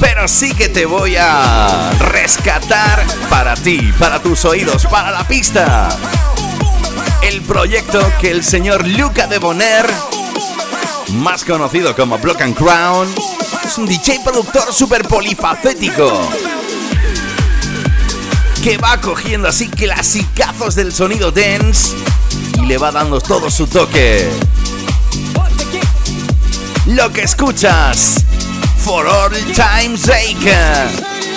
pero 0.00 0.28
sí 0.28 0.52
que 0.52 0.68
te 0.68 0.84
voy 0.84 1.16
a 1.18 1.92
rescatar 1.98 3.06
para 3.30 3.54
ti, 3.54 3.90
para 3.98 4.20
tus 4.20 4.44
oídos, 4.44 4.84
para 4.84 5.10
la 5.10 5.26
pista. 5.26 5.88
El 7.22 7.40
proyecto 7.40 8.06
que 8.20 8.30
el 8.30 8.44
señor 8.44 8.86
Luca 8.86 9.26
de 9.26 9.38
Boner, 9.38 9.90
más 11.12 11.42
conocido 11.42 11.96
como 11.96 12.18
Block 12.18 12.42
and 12.42 12.54
Crown, 12.54 13.08
es 13.64 13.78
un 13.78 13.86
DJ 13.86 14.20
productor 14.22 14.74
súper 14.74 15.08
polifacético 15.08 16.28
que 18.62 18.76
va 18.76 19.00
cogiendo 19.00 19.48
así 19.48 19.68
clasicazos 19.70 20.74
del 20.74 20.92
sonido 20.92 21.32
dance 21.32 21.96
y 22.62 22.66
le 22.66 22.78
va 22.78 22.92
dando 22.92 23.20
todo 23.20 23.50
su 23.50 23.66
toque. 23.66 24.28
Lo 26.86 27.12
que 27.12 27.22
escuchas, 27.22 28.24
For 28.78 29.06
All 29.06 29.32
Time's 29.54 30.02
Sake. 30.02 31.31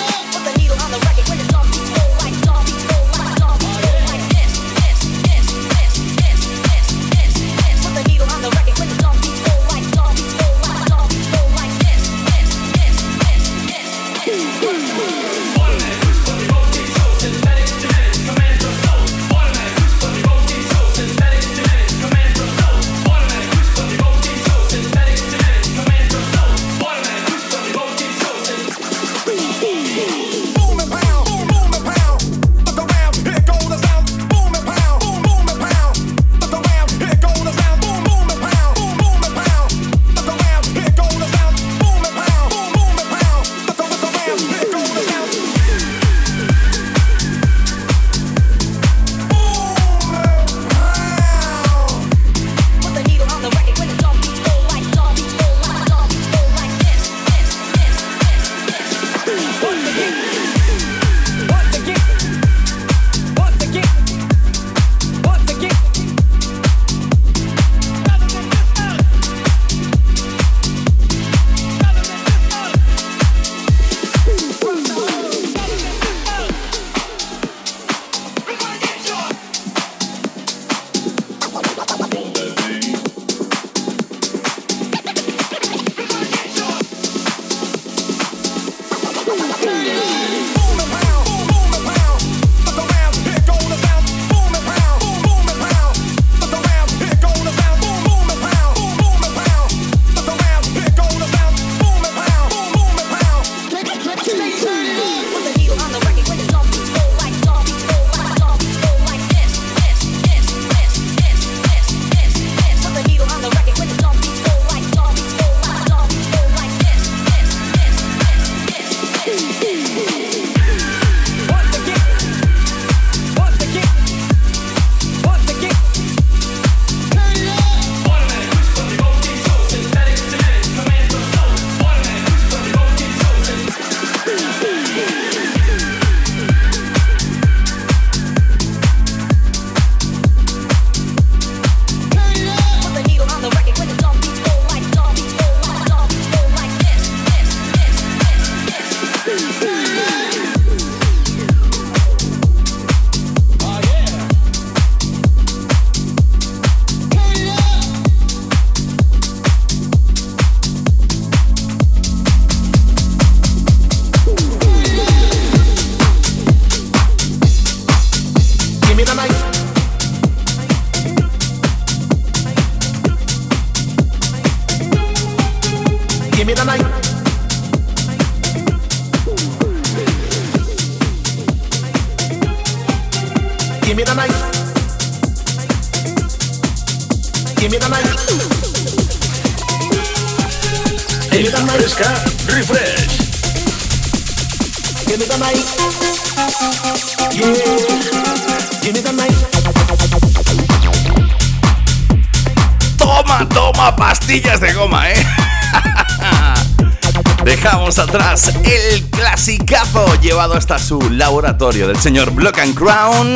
Hasta 210.54 210.78
su 210.78 211.00
laboratorio 211.10 211.88
del 211.88 211.98
señor 211.98 212.30
Block 212.30 212.58
and 212.58 212.74
Crown. 212.74 213.34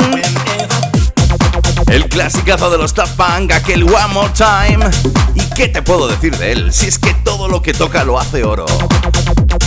El 1.87 2.07
clasicazo 2.07 2.69
de 2.69 2.77
los 2.77 2.93
Top 2.93 3.09
Punk, 3.17 3.51
aquel 3.51 3.83
One 3.83 4.13
More 4.13 4.29
Time. 4.29 4.85
¿Y 5.35 5.41
qué 5.55 5.67
te 5.67 5.81
puedo 5.81 6.07
decir 6.07 6.37
de 6.37 6.51
él? 6.53 6.73
Si 6.73 6.87
es 6.87 6.99
que 6.99 7.13
todo 7.25 7.47
lo 7.47 7.61
que 7.61 7.73
toca 7.73 8.03
lo 8.03 8.19
hace 8.19 8.43
oro. 8.43 8.65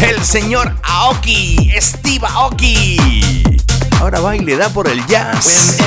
El 0.01 0.23
señor 0.25 0.75
Aoki, 0.83 1.71
Steve 1.81 2.27
Aoki. 2.27 3.43
Ahora 4.01 4.21
va 4.21 4.37
y 4.37 4.41
le 4.41 4.57
da 4.57 4.69
por 4.69 4.89
el 4.89 5.05
jazz. 5.07 5.79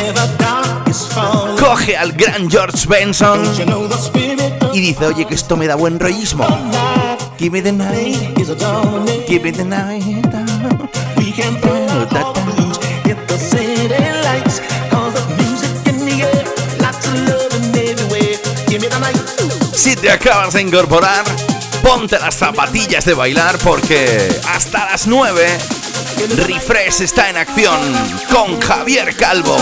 Coge 1.59 1.97
al 1.97 2.13
gran 2.13 2.49
George 2.49 2.87
Benson 2.87 3.41
y 4.73 4.79
dice, 4.79 5.05
oye, 5.05 5.25
que 5.25 5.33
esto 5.33 5.57
me 5.57 5.67
da 5.67 5.75
buen 5.75 5.99
rollismo. 5.99 6.45
Give 7.37 7.51
me 7.51 7.61
the 7.61 7.71
night, 7.71 8.35
give 9.27 9.43
me 9.43 9.51
the 9.51 9.63
night. 9.63 10.26
Si 19.73 19.95
te 19.95 20.09
acabas 20.09 20.53
de 20.53 20.61
incorporar, 20.63 21.23
ponte 21.83 22.17
las 22.17 22.35
zapatillas 22.35 23.05
de 23.05 23.13
bailar 23.13 23.57
porque 23.59 24.27
hasta 24.47 24.85
las 24.85 25.05
9 25.05 25.47
Refresh 26.47 27.01
está 27.01 27.29
en 27.29 27.37
acción 27.37 27.79
con 28.31 28.59
Javier 28.59 29.15
Calvo. 29.15 29.57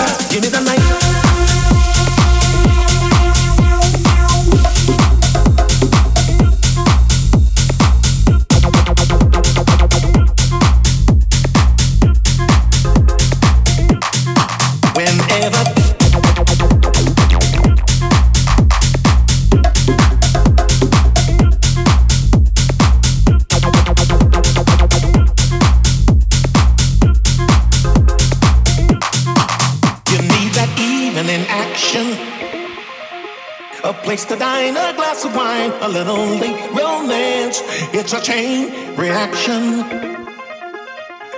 To 34.24 34.38
dine, 34.38 34.78
a 34.78 34.94
glass 34.96 35.26
of 35.26 35.36
wine, 35.36 35.74
a 35.82 35.90
little 35.90 36.16
late 36.16 36.72
romance. 36.72 37.60
It's 37.92 38.14
a 38.14 38.22
chain 38.22 38.96
reaction. 38.96 39.84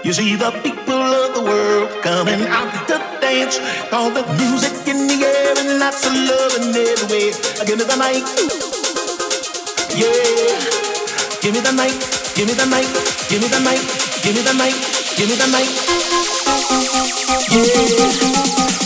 You 0.03 0.13
see 0.13 0.35
the 0.35 0.51
people 0.61 0.93
of 0.93 1.33
the 1.33 1.41
world 1.41 1.89
coming 2.03 2.45
out 2.45 2.69
to 2.87 3.01
dance. 3.19 3.57
All 3.91 4.11
the 4.11 4.21
music 4.37 4.85
in 4.85 5.07
the 5.07 5.25
air 5.25 5.57
and 5.57 5.79
lots 5.79 6.05
of 6.05 6.13
love 6.13 6.53
in 6.61 6.75
every 6.75 7.07
way. 7.09 7.33
Give 7.65 7.79
me 7.79 7.85
the 7.85 7.97
night. 7.97 8.27
Yeah. 9.97 10.61
Give 11.41 11.53
me 11.55 11.61
the 11.61 11.73
night. 11.73 11.97
Give 12.35 12.45
me 12.45 12.53
the 12.53 12.67
night. 12.69 12.91
Give 13.29 13.41
me 13.41 13.47
the 13.47 13.59
night. 13.59 13.81
Give 14.21 14.35
me 14.35 14.41
the 14.45 14.53
night. 14.53 14.77
Give 15.17 15.27
me 15.29 15.35
the 15.35 15.47
night. 15.49 15.73
Yeah. 17.49 17.73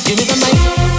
Give 0.07 0.17
me 0.17 0.23
the 0.23 0.37
night. 0.39 0.90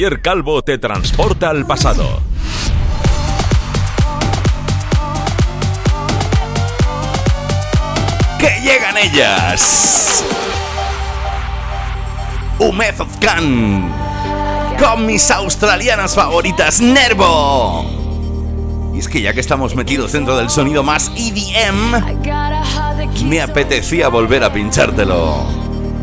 Calvo 0.00 0.62
te 0.62 0.78
transporta 0.78 1.50
al 1.50 1.66
pasado. 1.66 2.22
¡Que 8.38 8.60
llegan 8.62 8.96
ellas! 8.96 10.24
Umezov 12.58 13.08
Khan 13.20 13.92
con 14.78 15.04
mis 15.04 15.30
australianas 15.30 16.14
favoritas, 16.14 16.80
Nervo. 16.80 17.84
Y 18.94 19.00
es 19.00 19.08
que 19.08 19.20
ya 19.20 19.34
que 19.34 19.40
estamos 19.40 19.76
metidos 19.76 20.12
dentro 20.12 20.34
del 20.38 20.48
sonido 20.48 20.82
más 20.82 21.12
EDM, 21.14 22.02
me 23.26 23.42
apetecía 23.42 24.08
volver 24.08 24.44
a 24.44 24.52
pinchártelo. 24.52 25.44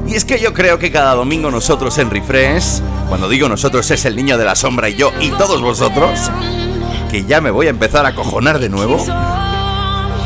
Y 0.07 0.13
es 0.13 0.23
que 0.23 0.39
yo 0.39 0.53
creo 0.53 0.77
que 0.77 0.91
cada 0.91 1.15
domingo 1.15 1.49
nosotros 1.49 1.97
en 1.97 2.11
Refresh, 2.11 2.81
cuando 3.07 3.29
digo 3.29 3.47
nosotros 3.47 3.89
es 3.91 4.05
el 4.05 4.15
niño 4.15 4.37
de 4.37 4.45
la 4.45 4.55
sombra 4.55 4.89
y 4.89 4.95
yo 4.95 5.11
y 5.19 5.29
todos 5.31 5.61
vosotros, 5.61 6.31
que 7.09 7.25
ya 7.25 7.41
me 7.41 7.51
voy 7.51 7.67
a 7.67 7.69
empezar 7.69 8.05
a 8.05 8.13
cojonar 8.13 8.59
de 8.59 8.69
nuevo. 8.69 8.97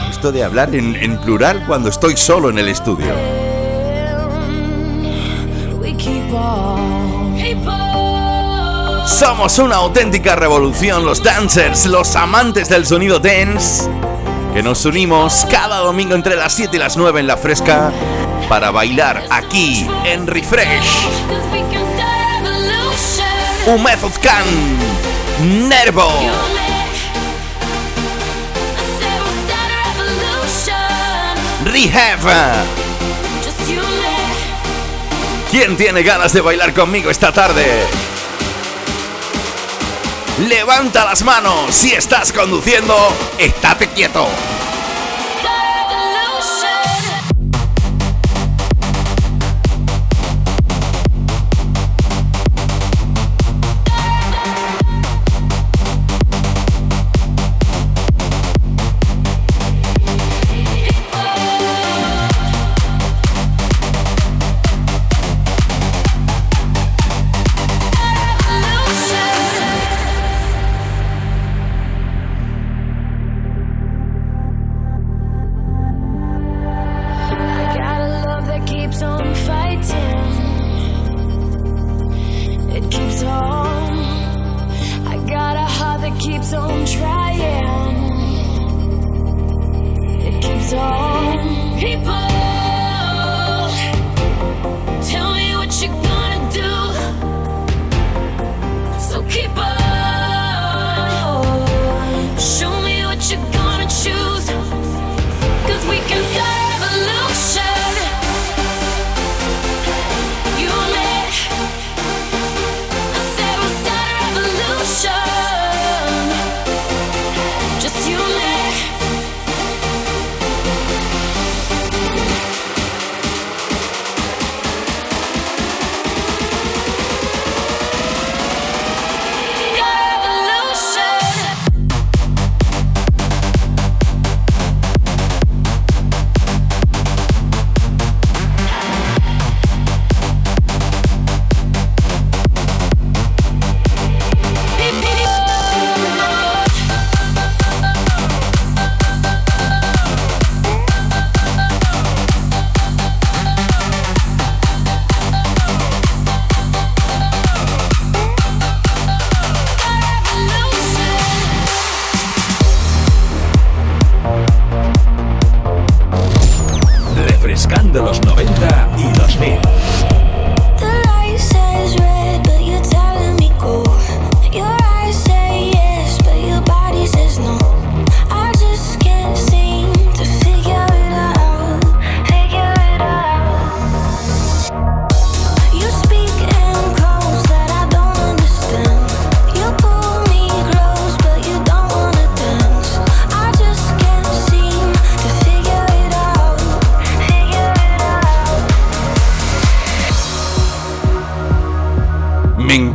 Esto 0.09 0.32
de 0.32 0.43
hablar 0.43 0.75
en, 0.75 0.95
en 0.95 1.17
plural 1.19 1.63
cuando 1.67 1.89
estoy 1.89 2.17
solo 2.17 2.49
en 2.49 2.57
el 2.57 2.67
estudio. 2.67 3.13
Somos 9.07 9.59
una 9.59 9.75
auténtica 9.75 10.36
revolución, 10.36 11.05
los 11.05 11.21
dancers, 11.21 11.86
los 11.86 12.15
amantes 12.15 12.69
del 12.69 12.86
sonido 12.86 13.19
dance, 13.19 13.89
que 14.53 14.63
nos 14.63 14.86
unimos 14.86 15.45
cada 15.51 15.79
domingo 15.79 16.15
entre 16.15 16.36
las 16.36 16.53
7 16.53 16.75
y 16.75 16.79
las 16.79 16.97
9 16.97 17.19
en 17.19 17.27
la 17.27 17.38
fresca 17.38 17.91
para 18.49 18.71
bailar 18.71 19.23
aquí 19.29 19.88
en 20.05 20.27
Refresh. 20.27 21.80
Un 23.68 23.84
Method 23.84 24.14
Can, 24.22 25.70
Nervo. 25.70 26.09
Rehab. 31.66 32.20
¿Quién 35.51 35.78
tiene 35.78 36.01
ganas 36.01 36.34
de 36.34 36.41
bailar 36.41 36.74
conmigo 36.74 37.12
esta 37.12 37.32
tarde? 37.32 37.86
Levanta 40.47 41.05
las 41.05 41.22
manos 41.24 41.76
si 41.76 41.91
estás 41.91 42.34
conduciendo, 42.34 42.95
estate 43.38 43.88
quieto. 43.89 44.28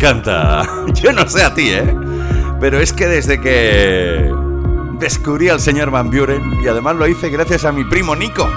Encanta. 0.07 0.63
Yo 0.95 1.13
no 1.13 1.29
sé 1.29 1.43
a 1.43 1.53
ti, 1.55 1.71
¿eh? 1.71 1.95
Pero 2.61 2.81
es 2.81 2.93
que 2.93 3.07
desde 3.07 3.41
que 3.41 4.33
descubrí 4.99 5.49
al 5.49 5.61
señor 5.61 5.91
Van 5.91 6.11
Buren 6.11 6.63
y 6.63 6.69
además 6.69 6.97
lo 6.97 7.07
hice 7.07 7.29
gracias 7.29 7.65
a 7.65 7.73
mi 7.73 7.85
primo 7.85 8.15
Nico. 8.17 8.49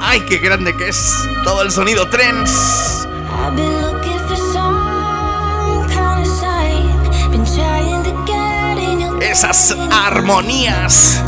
¡Ay, 0.00 0.20
qué 0.28 0.38
grande 0.38 0.74
que 0.76 0.88
es! 0.88 1.14
Todo 1.44 1.62
el 1.62 1.70
sonido 1.70 2.08
trends. 2.08 3.06
Esas 9.20 9.76
armonías 9.90 11.22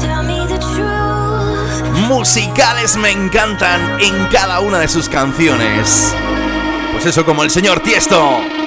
musicales 2.08 2.96
me 2.96 3.10
encantan 3.10 4.00
en 4.00 4.26
cada 4.26 4.60
una 4.60 4.78
de 4.78 4.88
sus 4.88 5.08
canciones. 5.08 6.14
Pues 6.92 7.06
eso 7.06 7.24
como 7.24 7.44
el 7.44 7.50
señor 7.50 7.80
Tiesto. 7.80 8.59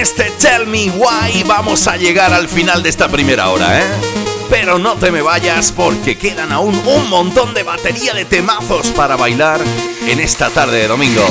Este 0.00 0.30
Tell 0.38 0.66
Me 0.66 0.90
Why 0.90 1.42
vamos 1.46 1.86
a 1.86 1.98
llegar 1.98 2.32
al 2.32 2.48
final 2.48 2.82
de 2.82 2.88
esta 2.88 3.08
primera 3.08 3.50
hora, 3.50 3.80
¿eh? 3.80 3.84
Pero 4.48 4.78
no 4.78 4.96
te 4.96 5.10
me 5.10 5.20
vayas 5.20 5.72
porque 5.72 6.16
quedan 6.16 6.52
aún 6.52 6.74
un 6.86 7.10
montón 7.10 7.52
de 7.52 7.64
batería 7.64 8.14
de 8.14 8.24
temazos 8.24 8.88
para 8.92 9.16
bailar 9.16 9.60
en 10.06 10.20
esta 10.20 10.48
tarde 10.48 10.78
de 10.78 10.88
domingo. 10.88 11.26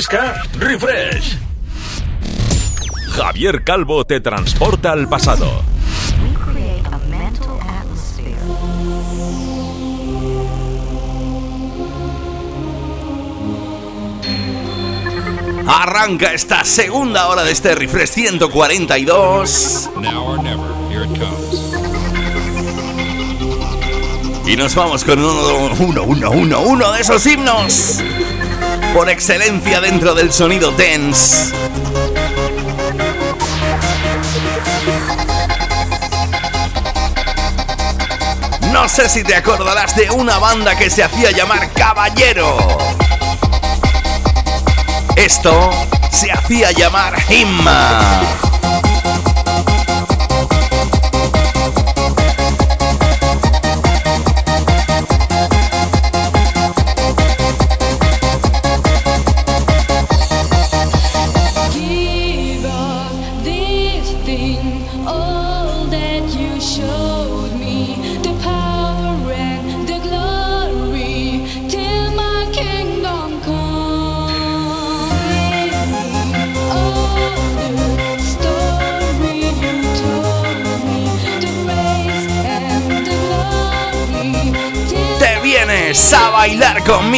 Refresh. 0.00 1.38
Javier 3.16 3.64
Calvo 3.64 4.04
te 4.04 4.20
transporta 4.20 4.92
al 4.92 5.08
pasado. 5.08 5.64
Arranca 15.66 16.32
esta 16.32 16.64
segunda 16.64 17.26
hora 17.26 17.42
de 17.42 17.50
este 17.50 17.74
refresh 17.74 18.10
142. 18.10 19.90
Y 24.46 24.56
nos 24.56 24.74
vamos 24.76 25.02
con 25.02 25.18
uno, 25.18 25.74
uno, 25.80 26.02
uno, 26.04 26.30
uno, 26.30 26.60
uno 26.60 26.92
de 26.92 27.00
esos 27.00 27.26
himnos 27.26 28.00
por 28.94 29.08
excelencia 29.08 29.80
dentro 29.80 30.14
del 30.14 30.32
sonido 30.32 30.70
dance. 30.72 31.52
No 38.72 38.88
sé 38.88 39.08
si 39.08 39.24
te 39.24 39.34
acordarás 39.34 39.96
de 39.96 40.10
una 40.10 40.38
banda 40.38 40.76
que 40.76 40.88
se 40.90 41.02
hacía 41.02 41.30
llamar 41.30 41.72
Caballero. 41.72 42.56
Esto 45.16 45.70
se 46.10 46.30
hacía 46.30 46.70
llamar 46.72 47.14
Himma. 47.28 48.47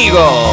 Conmigo. 0.01 0.50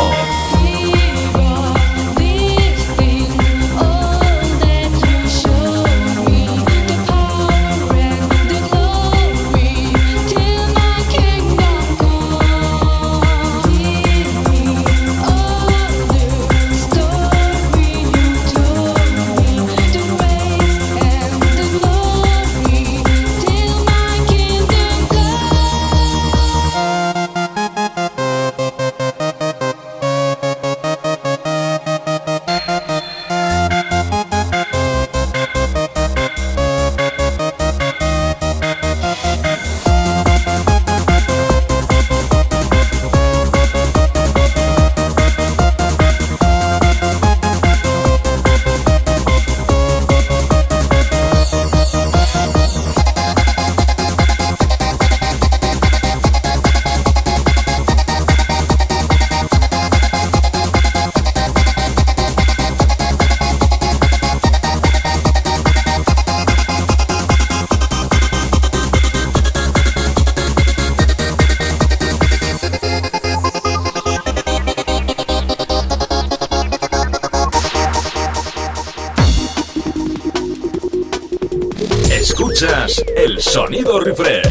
Sonido 83.58 83.98
refresh. 83.98 84.46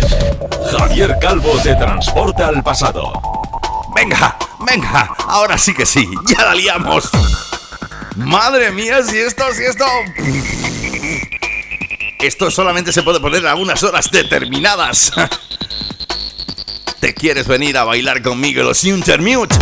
Javier 0.70 1.16
Calvo 1.22 1.58
te 1.64 1.74
transporta 1.76 2.50
al 2.50 2.62
pasado. 2.62 3.14
Venga, 3.96 4.38
venga, 4.60 5.16
ahora 5.30 5.58
sí 5.58 5.74
que 5.74 5.86
sí, 5.86 6.06
ya 6.28 6.44
la 6.44 6.54
liamos. 6.54 7.10
Madre 8.18 8.70
mía, 8.72 9.02
si 9.04 9.18
esto, 9.18 9.46
si 9.54 9.64
esto... 9.64 9.86
Esto 12.20 12.52
solamente 12.52 12.92
se 12.92 13.02
puede 13.02 13.22
poner 13.22 13.48
a 13.48 13.56
unas 13.56 13.82
horas 13.82 14.12
determinadas. 14.12 15.14
¿Te 17.00 17.14
quieres 17.14 17.48
venir 17.48 17.78
a 17.78 17.86
bailar 17.86 18.22
conmigo 18.22 18.62
los 18.62 18.84
Intermute? 18.84 19.56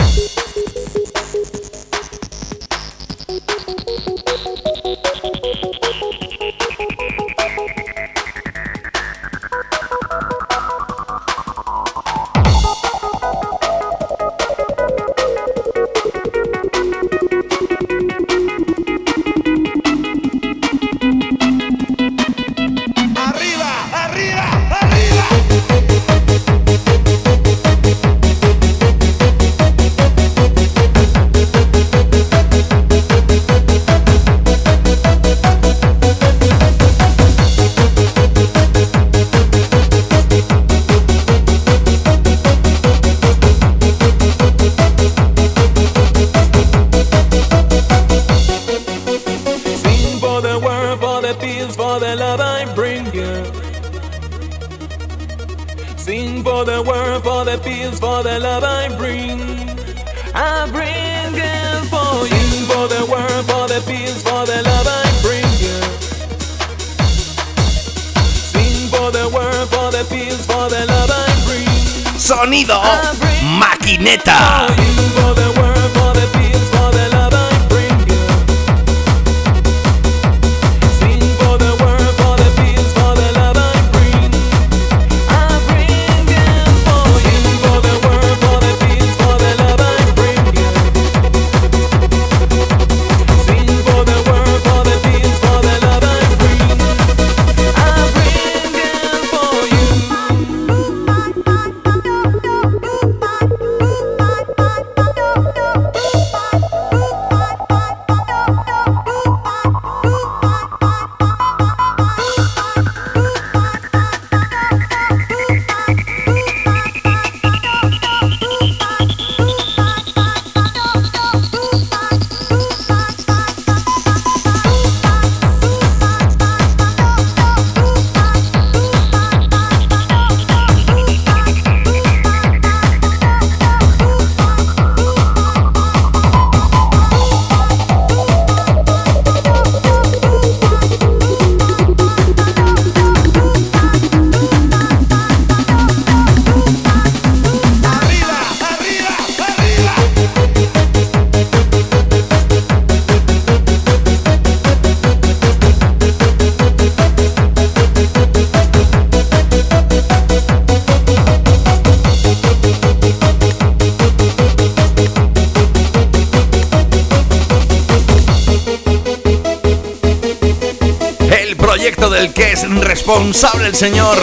Responsable 172.63 173.67
el 173.67 173.75
señor 173.75 174.17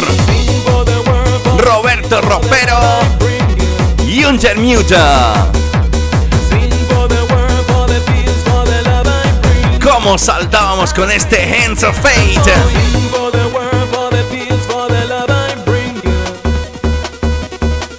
Roberto 1.58 2.22
Ropero 2.22 2.78
y 4.06 4.24
Unter 4.24 4.58
Muta. 4.58 5.48
¿Cómo 9.82 10.16
saltábamos 10.16 10.94
con 10.94 11.10
este 11.10 11.42
Hands 11.42 11.82
of 11.82 11.94
Fate? 11.96 12.52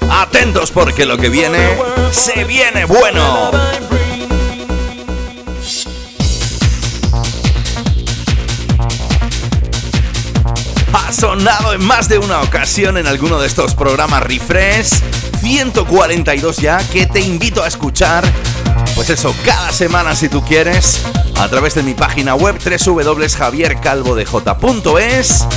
Atentos 0.10 0.72
porque 0.72 1.06
lo 1.06 1.18
que 1.18 1.30
viene 1.30 1.78
se 2.12 2.44
viene 2.44 2.86
bueno. 2.86 3.52
En 11.74 11.84
más 11.84 12.08
de 12.08 12.20
una 12.20 12.42
ocasión 12.42 12.98
en 12.98 13.08
alguno 13.08 13.40
de 13.40 13.48
estos 13.48 13.76
programas 13.76 14.24
Refresh. 14.24 14.92
142 15.42 16.58
ya 16.58 16.78
que 16.78 17.06
te 17.06 17.20
invito 17.20 17.62
a 17.64 17.68
escuchar. 17.68 18.24
Pues 18.96 19.10
eso, 19.10 19.36
cada 19.44 19.70
semana 19.72 20.16
si 20.16 20.30
tú 20.30 20.42
quieres, 20.44 21.02
a 21.38 21.50
través 21.50 21.76
de 21.76 21.84
mi 21.84 21.94
página 21.94 22.36
web 22.36 22.58
www.javiercalvodej.es. 22.64 25.48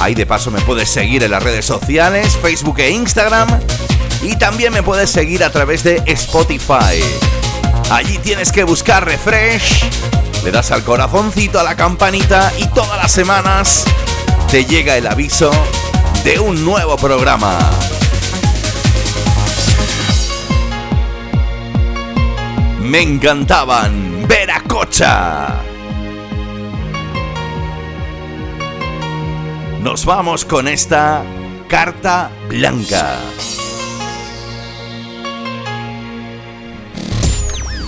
Ahí 0.00 0.14
de 0.14 0.26
paso 0.26 0.50
me 0.50 0.60
puedes 0.62 0.88
seguir 0.88 1.22
en 1.22 1.30
las 1.30 1.42
redes 1.42 1.66
sociales, 1.66 2.36
Facebook 2.40 2.80
e 2.80 2.90
Instagram. 2.90 3.48
Y 4.22 4.36
también 4.36 4.72
me 4.72 4.82
puedes 4.82 5.10
seguir 5.10 5.44
a 5.44 5.50
través 5.50 5.84
de 5.84 6.02
Spotify. 6.06 7.02
Allí 7.90 8.16
tienes 8.18 8.50
que 8.50 8.64
buscar 8.64 9.04
Refresh, 9.04 9.84
le 10.42 10.50
das 10.50 10.70
al 10.70 10.82
corazoncito, 10.82 11.60
a 11.60 11.62
la 11.62 11.76
campanita 11.76 12.50
y 12.58 12.66
todas 12.68 12.96
las 12.96 13.12
semanas 13.12 13.84
te 14.50 14.64
llega 14.64 14.96
el 14.96 15.06
aviso 15.06 15.50
de 16.24 16.38
un 16.38 16.64
nuevo 16.64 16.96
programa. 16.96 17.58
Me 22.80 23.02
encantaban 23.02 24.26
Veracocha. 24.28 25.62
Nos 29.82 30.04
vamos 30.04 30.44
con 30.44 30.68
esta 30.68 31.24
carta 31.68 32.30
blanca. 32.48 33.18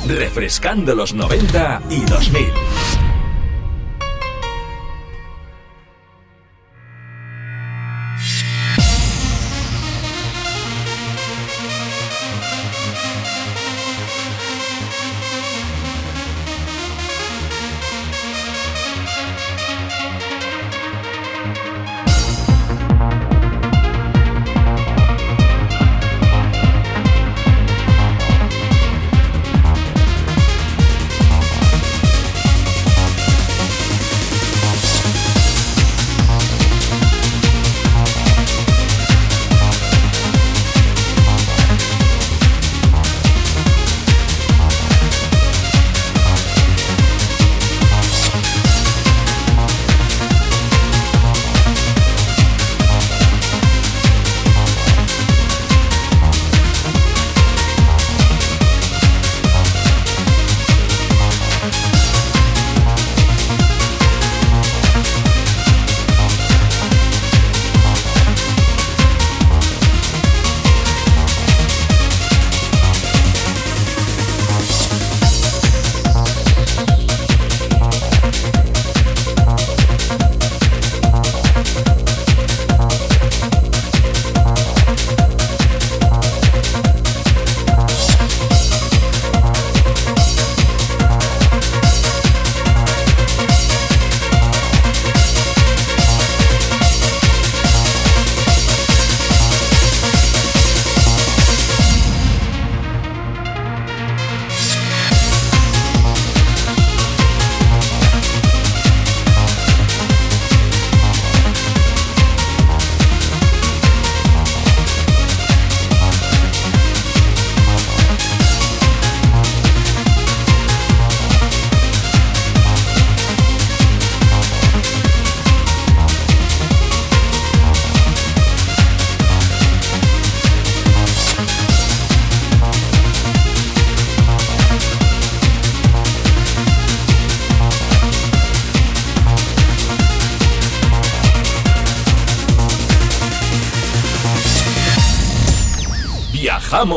Refrescando 0.07 0.95
los 0.95 1.15
90 1.15 1.83
y 1.91 2.01
2000. 2.01 2.68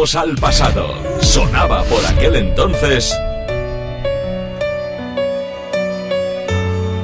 Al 0.02 0.36
pasado. 0.36 0.96
Sonaba 1.22 1.84
por 1.84 2.04
aquel 2.04 2.36
entonces. 2.36 3.16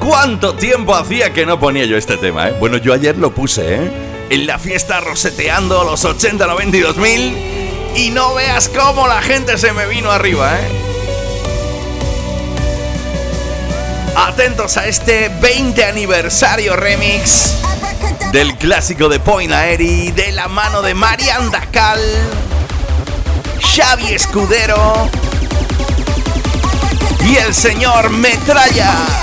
¿Cuánto 0.00 0.56
tiempo 0.56 0.96
hacía 0.96 1.32
que 1.32 1.46
no 1.46 1.60
ponía 1.60 1.84
yo 1.84 1.96
este 1.96 2.16
tema? 2.16 2.48
Eh? 2.48 2.56
Bueno, 2.58 2.76
yo 2.76 2.92
ayer 2.92 3.16
lo 3.16 3.32
puse, 3.32 3.76
¿eh? 3.76 3.90
En 4.30 4.48
la 4.48 4.58
fiesta 4.58 4.98
roseteando 4.98 5.84
los 5.84 6.04
80, 6.04 6.44
92 6.44 6.96
mil. 6.96 7.36
Y 7.94 8.10
no 8.10 8.34
veas 8.34 8.68
cómo 8.68 9.06
la 9.06 9.22
gente 9.22 9.58
se 9.58 9.72
me 9.72 9.86
vino 9.86 10.10
arriba, 10.10 10.58
¿eh? 10.58 10.68
Atentos 14.16 14.76
a 14.76 14.88
este 14.88 15.30
20 15.40 15.84
aniversario 15.84 16.74
remix 16.74 17.54
del 18.32 18.56
clásico 18.56 19.08
de 19.08 19.20
Point 19.20 19.52
Aeri 19.52 20.10
de 20.10 20.32
la 20.32 20.48
mano 20.48 20.82
de 20.82 20.94
Marian 20.94 21.50
Dacal, 21.50 22.00
Xavi 23.80 24.12
Escudero 24.12 25.08
y 27.24 27.36
el 27.36 27.54
señor 27.54 28.10
Metralla. 28.10 29.17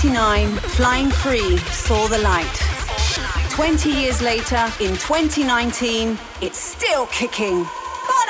Flying 0.00 1.10
Free 1.10 1.56
saw 1.72 2.06
the 2.06 2.18
light. 2.18 2.46
20 3.50 3.90
years 3.90 4.22
later, 4.22 4.70
in 4.78 4.96
2019, 4.96 6.16
it's 6.40 6.56
still 6.56 7.06
kicking. 7.06 7.64
Bon 7.64 8.28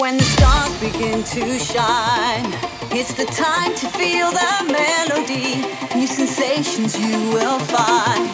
When 0.00 0.16
the 0.16 0.24
stars 0.24 0.80
begin 0.80 1.22
to 1.22 1.58
shine, 1.60 2.52
it's 2.90 3.14
the 3.14 3.26
time 3.26 3.76
to 3.76 3.86
feel 3.86 4.32
the 4.32 4.64
melody. 4.66 5.62
New 5.94 6.08
sensations 6.08 6.98
you 6.98 7.30
will 7.30 7.60
find 7.60 8.31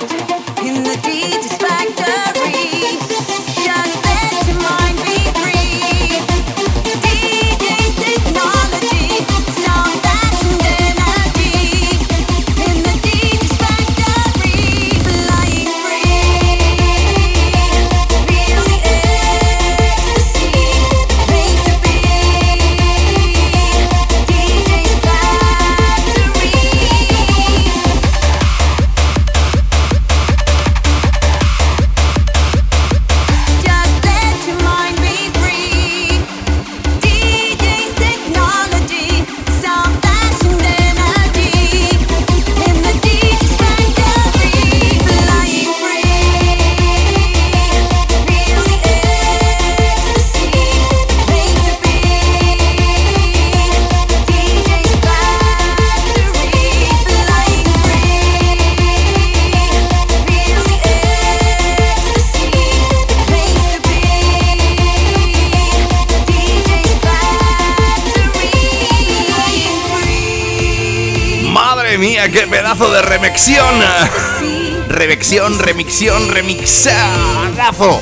Remexión, 75.19 75.59
remixión, 75.59 76.29
remixadazo. 76.31 78.01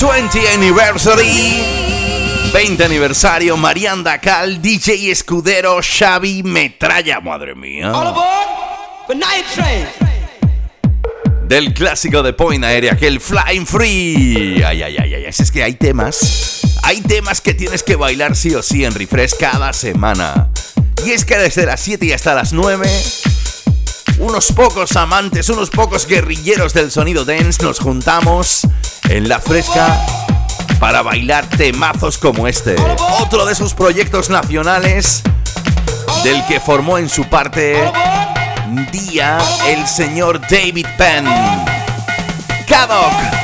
20 0.00 0.48
Anniversary. 0.48 1.62
20 2.54 2.84
aniversario, 2.84 3.54
Marianda 3.58 4.18
Cal, 4.18 4.62
DJ 4.62 5.10
Escudero, 5.10 5.78
Xavi 5.82 6.42
Metralla, 6.42 7.20
madre 7.20 7.54
mía. 7.54 7.92
Del 11.46 11.74
clásico 11.74 12.22
de 12.22 12.32
Point 12.32 12.64
Aérea, 12.64 12.96
que 12.96 13.08
el 13.08 13.20
Flying 13.20 13.66
Free. 13.66 14.62
Ay, 14.64 14.84
ay, 14.84 14.96
ay, 14.98 15.14
ay, 15.16 15.24
es 15.26 15.52
que 15.52 15.62
hay 15.62 15.74
temas. 15.74 16.78
Hay 16.82 17.02
temas 17.02 17.42
que 17.42 17.52
tienes 17.52 17.82
que 17.82 17.94
bailar 17.94 18.36
sí 18.36 18.54
o 18.54 18.62
sí 18.62 18.86
en 18.86 18.94
refresh 18.94 19.34
cada 19.38 19.74
semana. 19.74 20.48
Y 21.04 21.10
es 21.10 21.26
que 21.26 21.36
desde 21.36 21.66
las 21.66 21.80
7 21.80 22.06
y 22.06 22.12
hasta 22.12 22.34
las 22.34 22.54
9, 22.54 22.88
unos 24.26 24.52
pocos 24.52 24.96
amantes, 24.96 25.48
unos 25.48 25.70
pocos 25.70 26.06
guerrilleros 26.06 26.74
del 26.74 26.90
sonido 26.90 27.24
dance 27.24 27.62
nos 27.62 27.78
juntamos 27.78 28.66
en 29.08 29.28
la 29.28 29.38
fresca 29.38 30.04
para 30.80 31.02
bailar 31.02 31.48
temazos 31.50 32.18
como 32.18 32.48
este. 32.48 32.74
Otro 33.20 33.46
de 33.46 33.54
sus 33.54 33.74
proyectos 33.74 34.28
nacionales 34.28 35.22
del 36.24 36.44
que 36.46 36.58
formó 36.58 36.98
en 36.98 37.08
su 37.08 37.24
parte 37.24 37.76
día 38.90 39.38
el 39.68 39.86
señor 39.86 40.40
David 40.40 40.86
Penn. 40.98 41.26
Kadok. 42.66 43.35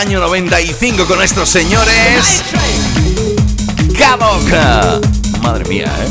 Año 0.00 0.18
95 0.18 1.04
con 1.04 1.22
estos 1.22 1.46
señores. 1.50 2.42
Cadoca. 3.98 4.98
Madre 5.42 5.66
mía, 5.66 5.84
¿eh? 5.84 6.08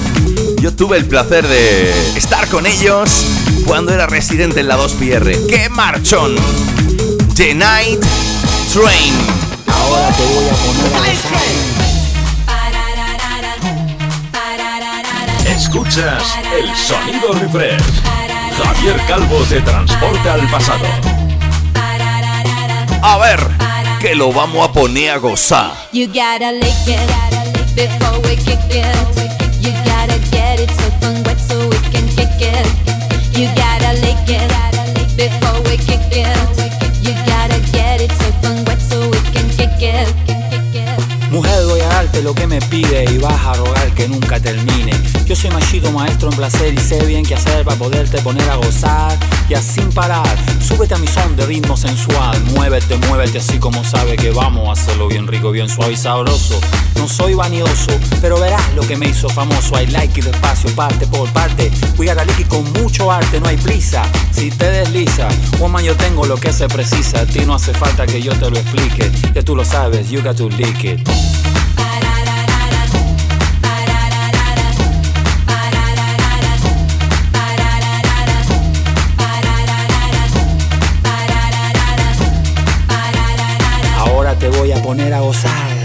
Yo 0.62 0.72
tuve 0.76 0.98
el 0.98 1.06
placer 1.06 1.48
de 1.48 1.90
estar 2.16 2.48
con 2.50 2.68
ellos 2.68 3.26
cuando 3.66 3.92
era 3.92 4.06
residente 4.06 4.60
en 4.60 4.68
la 4.68 4.78
2PR. 4.78 5.48
¡Qué 5.48 5.70
marchón! 5.70 6.36
The 7.36 7.56
Night 7.56 8.00
Train. 8.72 9.16
Ahora 9.66 10.12
te 10.16 10.24
voy 10.24 10.46
a 10.50 10.54
poner 10.54 10.94
a 15.48 15.50
Escuchas 15.52 16.24
el 16.56 16.76
sonido 16.76 17.34
refresh. 17.34 17.82
Javier 18.64 19.02
Calvo 19.08 19.40
te 19.50 19.62
transporta 19.62 20.34
al 20.36 20.48
pasado. 20.52 20.86
A 23.02 23.18
ver, 23.18 23.40
que 24.00 24.16
lo 24.16 24.32
vamos 24.32 24.68
a 24.68 24.72
poner 24.72 25.12
a 25.12 25.18
gozar. 25.18 25.74
You 25.92 26.08
gotta 26.08 26.54
lick 26.54 26.88
it 26.88 27.76
before 27.76 28.20
we 28.24 28.36
kick 28.38 28.60
it. 28.70 28.96
You 29.62 29.72
gotta 29.84 30.18
get 30.32 30.62
it 30.62 30.70
so 30.72 30.90
fun 31.02 31.22
wet 31.26 31.38
so 31.40 31.68
we 31.68 31.78
can 31.92 32.08
kick 32.16 32.30
it. 32.40 32.66
You 33.38 33.48
gotta 33.56 33.94
lick 34.00 34.18
it 34.28 35.18
before 35.18 35.62
we 35.64 35.78
kick 35.78 36.00
it. 36.12 36.28
You 37.04 37.14
gotta 37.26 37.60
get 37.72 38.02
it 38.02 38.12
so 38.12 38.32
fun 38.42 38.64
wet 38.66 38.80
so 38.80 39.00
we 39.10 39.20
can 39.34 39.50
kick 39.58 39.82
it. 39.82 40.08
Mujer, 41.30 41.66
voy 41.66 41.82
a 41.82 41.88
darte 41.88 42.22
lo 42.22 42.34
que 42.34 42.48
me 42.48 42.62
pide 42.62 43.06
y 43.12 43.18
vas 43.18 43.46
a 43.46 43.54
rogar 43.54 43.94
que 43.96 44.08
nunca 44.08 44.40
termine. 44.40 44.94
Yo 45.30 45.36
soy 45.36 45.52
machito 45.52 45.92
maestro 45.92 46.32
en 46.32 46.36
placer 46.36 46.74
y 46.74 46.78
sé 46.80 47.06
bien 47.06 47.24
qué 47.24 47.36
hacer 47.36 47.64
para 47.64 47.78
poderte 47.78 48.20
poner 48.24 48.50
a 48.50 48.56
gozar 48.56 49.16
y 49.48 49.56
sin 49.58 49.88
parar. 49.92 50.26
Súbete 50.60 50.96
a 50.96 50.98
mi 50.98 51.06
son 51.06 51.36
de 51.36 51.46
ritmo 51.46 51.78
sensual. 51.78 52.44
Muévete, 52.46 52.98
muévete 52.98 53.38
así 53.38 53.60
como 53.60 53.84
sabe 53.84 54.16
que 54.16 54.32
vamos 54.32 54.68
a 54.68 54.72
hacerlo 54.72 55.08
bien 55.08 55.28
rico, 55.28 55.52
bien 55.52 55.70
suave 55.70 55.94
y 55.94 55.98
sabroso. 55.98 56.60
No 56.96 57.08
soy 57.08 57.36
vanidoso, 57.36 57.92
pero 58.22 58.40
verás 58.40 58.74
lo 58.74 58.82
que 58.82 58.98
me 58.98 59.08
hizo 59.08 59.30
famoso. 59.30 59.80
I 59.80 59.86
like 59.86 60.20
it 60.20 60.26
despacio, 60.26 60.72
parte 60.72 61.06
por 61.06 61.32
parte. 61.32 61.70
Voy 61.96 62.10
a 62.10 62.16
con 62.48 62.64
mucho 62.82 63.12
arte, 63.12 63.40
no 63.40 63.50
hay 63.50 63.58
prisa. 63.58 64.02
Si 64.32 64.50
te 64.50 64.66
desliza, 64.72 65.28
woman, 65.60 65.86
yo 65.86 65.96
tengo 65.96 66.26
lo 66.26 66.38
que 66.38 66.52
se 66.52 66.68
precisa. 66.68 67.20
A 67.20 67.26
ti 67.28 67.42
no 67.46 67.54
hace 67.54 67.72
falta 67.76 68.08
que 68.08 68.20
yo 68.20 68.34
te 68.34 68.50
lo 68.50 68.58
explique. 68.58 69.12
Ya 69.36 69.44
tú 69.44 69.56
lo 69.56 69.64
sabes, 69.64 70.10
you 70.10 70.24
got 70.24 70.38
to 70.38 70.50
lick 70.50 70.84
it. 70.86 71.29
Poner 84.90 85.14
a 85.14 85.20
gozar. 85.22 85.79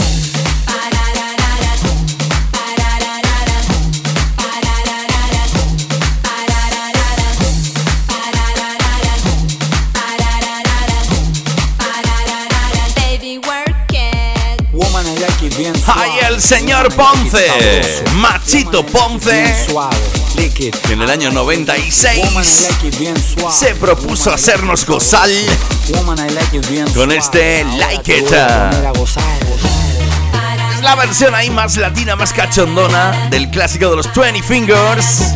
Hay 15.87 16.11
el 16.29 16.41
señor 16.41 16.93
Ponce, 16.93 17.47
Machito 18.15 18.85
Ponce, 18.85 19.67
que 20.55 20.71
en 20.89 21.01
el 21.01 21.09
año 21.09 21.31
96 21.31 22.21
se 23.51 23.75
propuso 23.75 24.31
hacernos 24.31 24.85
gozar 24.85 25.29
con 26.93 27.11
este 27.11 27.63
Like 27.65 28.17
It. 28.17 29.30
Es 30.81 30.85
la 30.85 30.95
versión 30.95 31.35
ahí 31.35 31.51
más 31.51 31.77
latina, 31.77 32.15
más 32.15 32.33
cachondona 32.33 33.29
del 33.29 33.51
clásico 33.51 33.91
de 33.91 33.97
los 33.97 34.11
20 34.11 34.41
Fingers. 34.41 35.35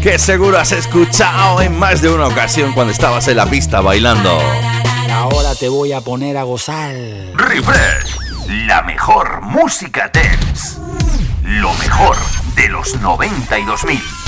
Que 0.00 0.20
seguro 0.20 0.56
has 0.56 0.70
escuchado 0.70 1.60
en 1.60 1.76
más 1.76 2.00
de 2.00 2.10
una 2.10 2.28
ocasión 2.28 2.72
cuando 2.72 2.92
estabas 2.92 3.26
en 3.26 3.38
la 3.38 3.46
pista 3.46 3.80
bailando. 3.80 4.40
Ahora 5.12 5.56
te 5.56 5.68
voy 5.68 5.90
a 5.90 6.00
poner 6.00 6.36
a 6.36 6.44
gozar. 6.44 6.94
Refresh, 7.34 8.16
la 8.68 8.82
mejor 8.82 9.42
música 9.42 10.08
dance. 10.14 10.78
Lo 11.42 11.74
mejor 11.74 12.16
de 12.54 12.68
los 12.68 13.00
92.000. 13.00 14.19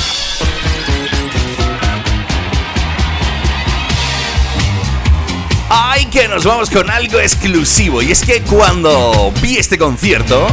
Ay, 5.74 6.05
que 6.05 6.28
nos 6.28 6.44
vamos 6.44 6.69
con 6.69 6.90
algo 6.90 7.19
exclusivo. 7.19 8.03
Y 8.03 8.12
es 8.12 8.20
que 8.20 8.43
cuando 8.43 9.32
vi 9.40 9.57
este 9.57 9.78
concierto, 9.78 10.47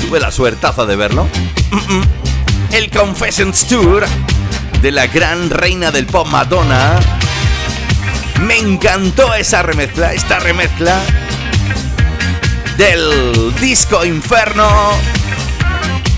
tuve 0.00 0.20
la 0.20 0.30
suertaza 0.30 0.86
de 0.86 0.94
verlo. 0.94 1.26
El 2.70 2.88
Confessions 2.88 3.66
Tour 3.66 4.06
de 4.80 4.92
la 4.92 5.08
gran 5.08 5.50
reina 5.50 5.90
del 5.90 6.06
pop 6.06 6.28
Madonna 6.28 7.00
me 8.42 8.56
encantó 8.56 9.34
esa 9.34 9.64
remezcla, 9.64 10.12
esta 10.12 10.38
remezcla 10.38 11.00
del 12.78 13.52
disco 13.60 14.04
Inferno 14.04 14.68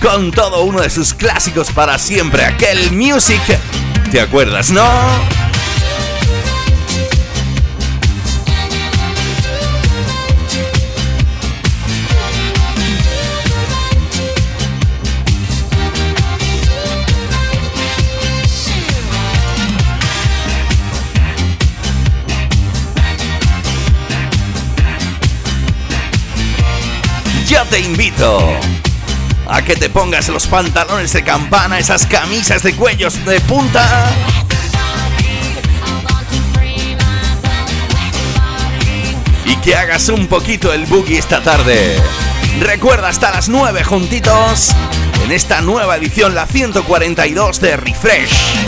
con 0.03 0.31
todo 0.31 0.65
uno 0.65 0.83
de 0.83 0.91
sus 0.91 1.15
clásicos 1.15 1.73
para 1.73 1.99
siempre, 1.99 2.45
aquel 2.45 2.93
Music. 2.93 3.41
¿Te 4.11 4.21
acuerdas, 4.21 4.73
no? 4.73 5.36
Te 27.71 27.81
invito 27.81 28.39
a 29.49 29.63
que 29.63 29.77
te 29.77 29.89
pongas 29.89 30.29
los 30.29 30.47
pantalones 30.47 31.13
de 31.13 31.23
campana, 31.25 31.79
esas 31.79 32.07
camisas 32.07 32.63
de 32.63 32.75
cuellos 32.75 33.25
de 33.25 33.41
punta. 33.41 34.11
y 39.45 39.55
que 39.59 39.77
hagas 39.77 40.09
un 40.09 40.27
poquito 40.27 40.73
el 40.73 40.87
boogie 40.87 41.19
esta 41.19 41.41
tarde. 41.41 41.97
Recuerda 42.59 43.09
hasta 43.09 43.31
las 43.31 43.49
9 43.49 43.85
juntitos 43.85 44.71
en 45.25 45.31
esta 45.31 45.61
nueva 45.61 45.97
edición, 45.97 46.35
la 46.35 46.47
142 46.47 47.61
de 47.61 47.77
Refresh. 47.77 48.66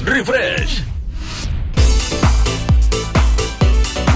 Refresh. 0.00 0.82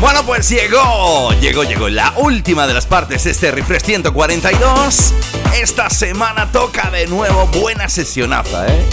Bueno, 0.01 0.27
pues 0.27 0.49
llegó, 0.49 1.33
llegó, 1.41 1.63
llegó 1.63 1.89
la 1.89 2.15
última 2.17 2.67
de 2.67 2.75
las 2.75 2.85
partes 2.87 3.23
de 3.23 3.31
este 3.31 3.53
Refresh 3.53 3.83
142. 3.83 5.13
Esta 5.55 5.89
semana 5.89 6.51
toca 6.51 6.91
de 6.91 7.07
nuevo 7.07 7.47
buena 7.47 7.89
sesionaza, 7.89 8.67
¿eh? 8.67 8.85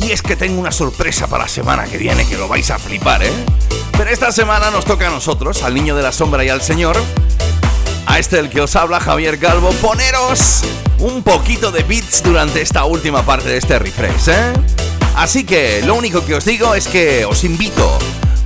Y 0.00 0.12
es 0.12 0.20
que 0.20 0.36
tengo 0.36 0.60
una 0.60 0.70
sorpresa 0.70 1.28
para 1.28 1.44
la 1.44 1.48
semana 1.48 1.84
que 1.84 1.96
viene 1.96 2.28
que 2.28 2.36
lo 2.36 2.46
vais 2.46 2.70
a 2.70 2.78
flipar, 2.78 3.22
¿eh? 3.22 3.32
Pero 3.96 4.10
esta 4.10 4.32
semana 4.32 4.70
nos 4.70 4.84
toca 4.84 5.08
a 5.08 5.10
nosotros, 5.10 5.62
al 5.62 5.72
niño 5.72 5.96
de 5.96 6.02
la 6.02 6.12
sombra 6.12 6.44
y 6.44 6.50
al 6.50 6.60
señor, 6.60 6.96
a 8.06 8.18
este 8.18 8.38
el 8.38 8.50
que 8.50 8.60
os 8.60 8.76
habla 8.76 9.00
Javier 9.00 9.38
Calvo, 9.38 9.70
poneros 9.80 10.62
un 10.98 11.22
poquito 11.22 11.70
de 11.70 11.82
beats 11.82 12.22
durante 12.22 12.60
esta 12.60 12.84
última 12.84 13.24
parte 13.24 13.48
de 13.48 13.56
este 13.58 13.78
refresh, 13.78 14.28
¿eh? 14.28 14.52
Así 15.16 15.44
que 15.44 15.82
lo 15.84 15.94
único 15.94 16.24
que 16.24 16.34
os 16.34 16.44
digo 16.44 16.74
es 16.74 16.88
que 16.88 17.24
os 17.24 17.44
invito 17.44 17.98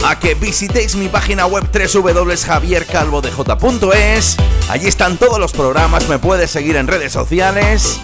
a 0.05 0.19
que 0.19 0.35
visitéis 0.35 0.97
mi 0.97 1.09
página 1.09 1.47
web 1.47 1.65
www.javiercalvodej.es. 1.73 4.37
Allí 4.69 4.87
están 4.87 5.17
todos 5.17 5.39
los 5.39 5.53
programas, 5.53 6.09
me 6.09 6.19
puedes 6.19 6.51
seguir 6.51 6.77
en 6.77 6.87
redes 6.87 7.13
sociales. 7.13 8.01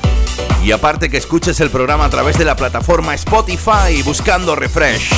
Y 0.62 0.72
aparte 0.72 1.10
que 1.10 1.18
escuches 1.18 1.60
el 1.60 1.70
programa 1.70 2.06
a 2.06 2.10
través 2.10 2.38
de 2.38 2.44
la 2.44 2.56
plataforma 2.56 3.14
Spotify 3.14 4.02
buscando 4.04 4.56
Refresh. 4.56 5.10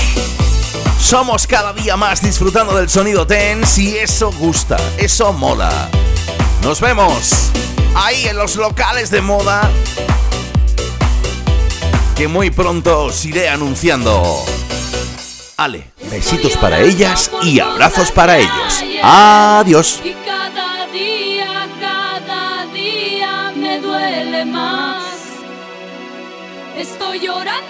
Somos 1.00 1.46
cada 1.46 1.72
día 1.72 1.96
más 1.96 2.20
disfrutando 2.20 2.74
del 2.74 2.88
sonido 2.88 3.26
tense 3.26 3.82
y 3.82 3.96
eso 3.96 4.32
gusta, 4.32 4.76
eso 4.98 5.32
mola. 5.32 5.88
Nos 6.62 6.80
vemos 6.80 7.50
ahí 7.94 8.26
en 8.26 8.36
los 8.36 8.56
locales 8.56 9.10
de 9.10 9.20
moda 9.20 9.70
que 12.16 12.28
muy 12.28 12.50
pronto 12.50 13.04
os 13.04 13.24
iré 13.24 13.48
anunciando. 13.48 14.44
Ale, 15.58 15.90
besitos 16.10 16.56
para 16.56 16.80
ellas 16.80 17.30
y 17.42 17.60
abrazos 17.60 18.10
para 18.10 18.38
ellos. 18.38 18.84
Adiós. 19.02 20.00
Y 20.02 20.12
cada 20.24 20.86
día, 20.86 21.68
cada 21.80 22.66
día 22.72 23.52
me 23.54 23.80
duele 23.80 24.44
más. 24.44 25.04
Estoy 26.76 27.20
llorando 27.20 27.65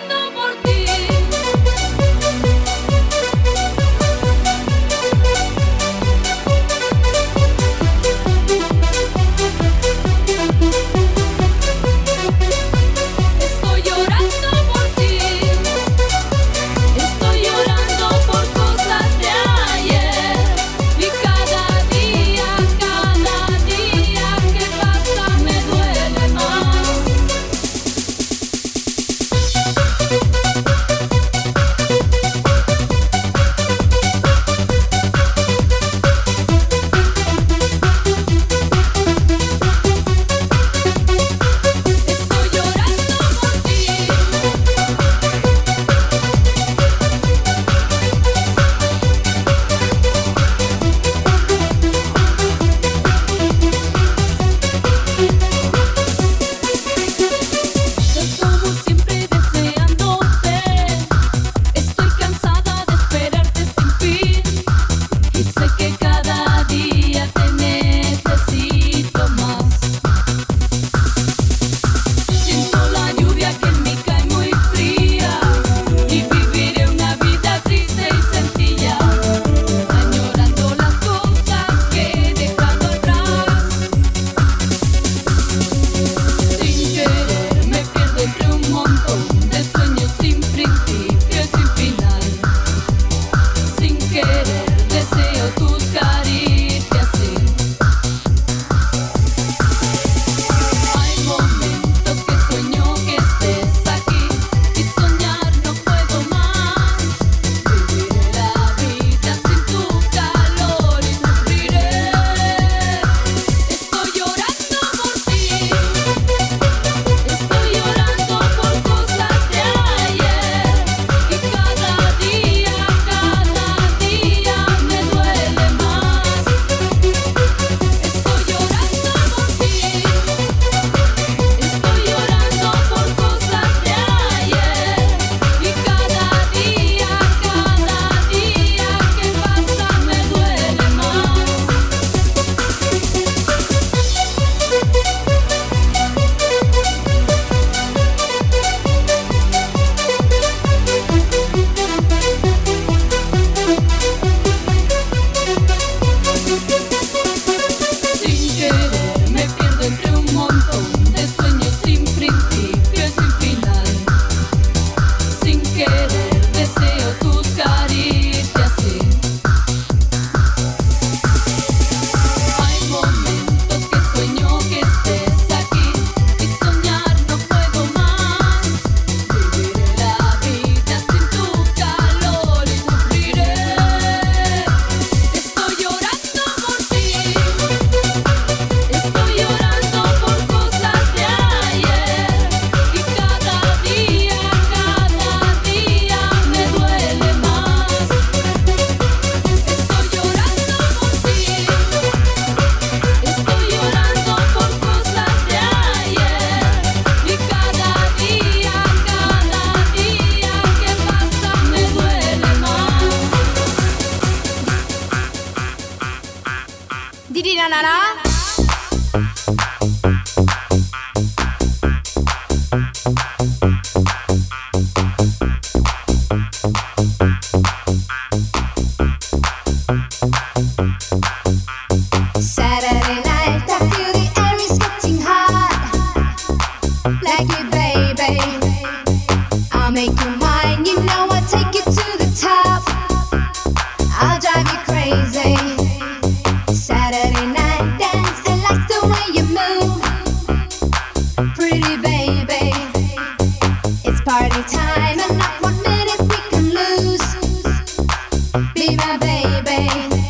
Be 258.57 258.97
my 258.97 259.19
baby. 259.19 260.26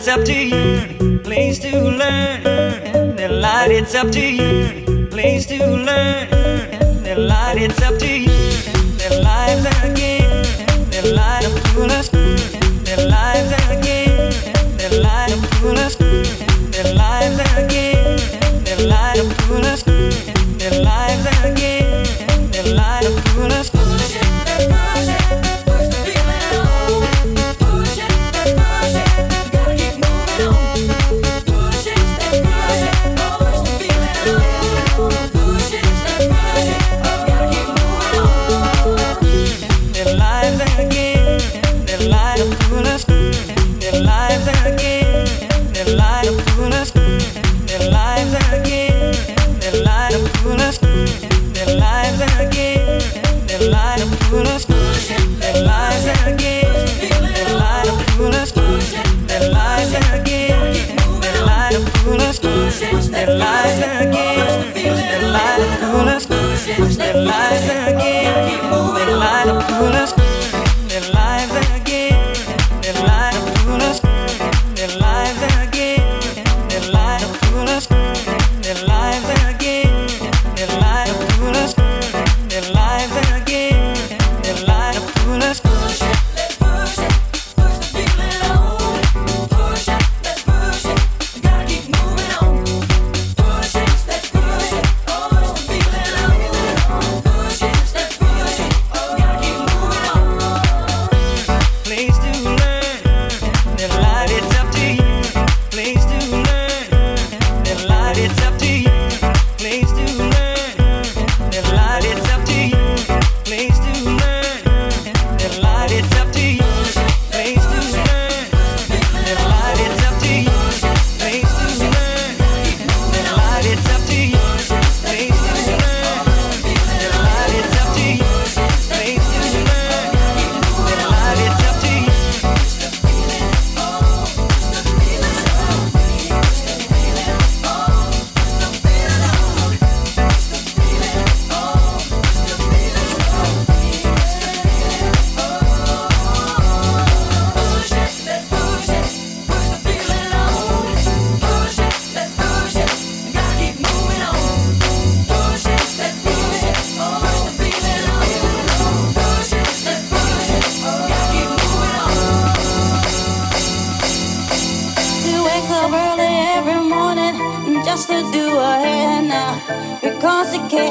it's 0.00 0.08
up 0.08 0.24
to 0.24 0.32
you. 0.32 1.18
Place 1.18 1.58
to 1.58 1.78
learn. 1.78 3.16
The 3.16 3.28
light, 3.28 3.70
it's 3.70 3.94
up 3.94 4.10
to 4.12 4.20
you. 4.20 5.06
Place 5.08 5.44
to 5.48 5.58
learn. 5.58 7.02
The 7.02 7.16
light, 7.18 7.58
it's 7.58 7.82
up 7.82 7.98
to 7.98 8.08
you. 8.08 8.29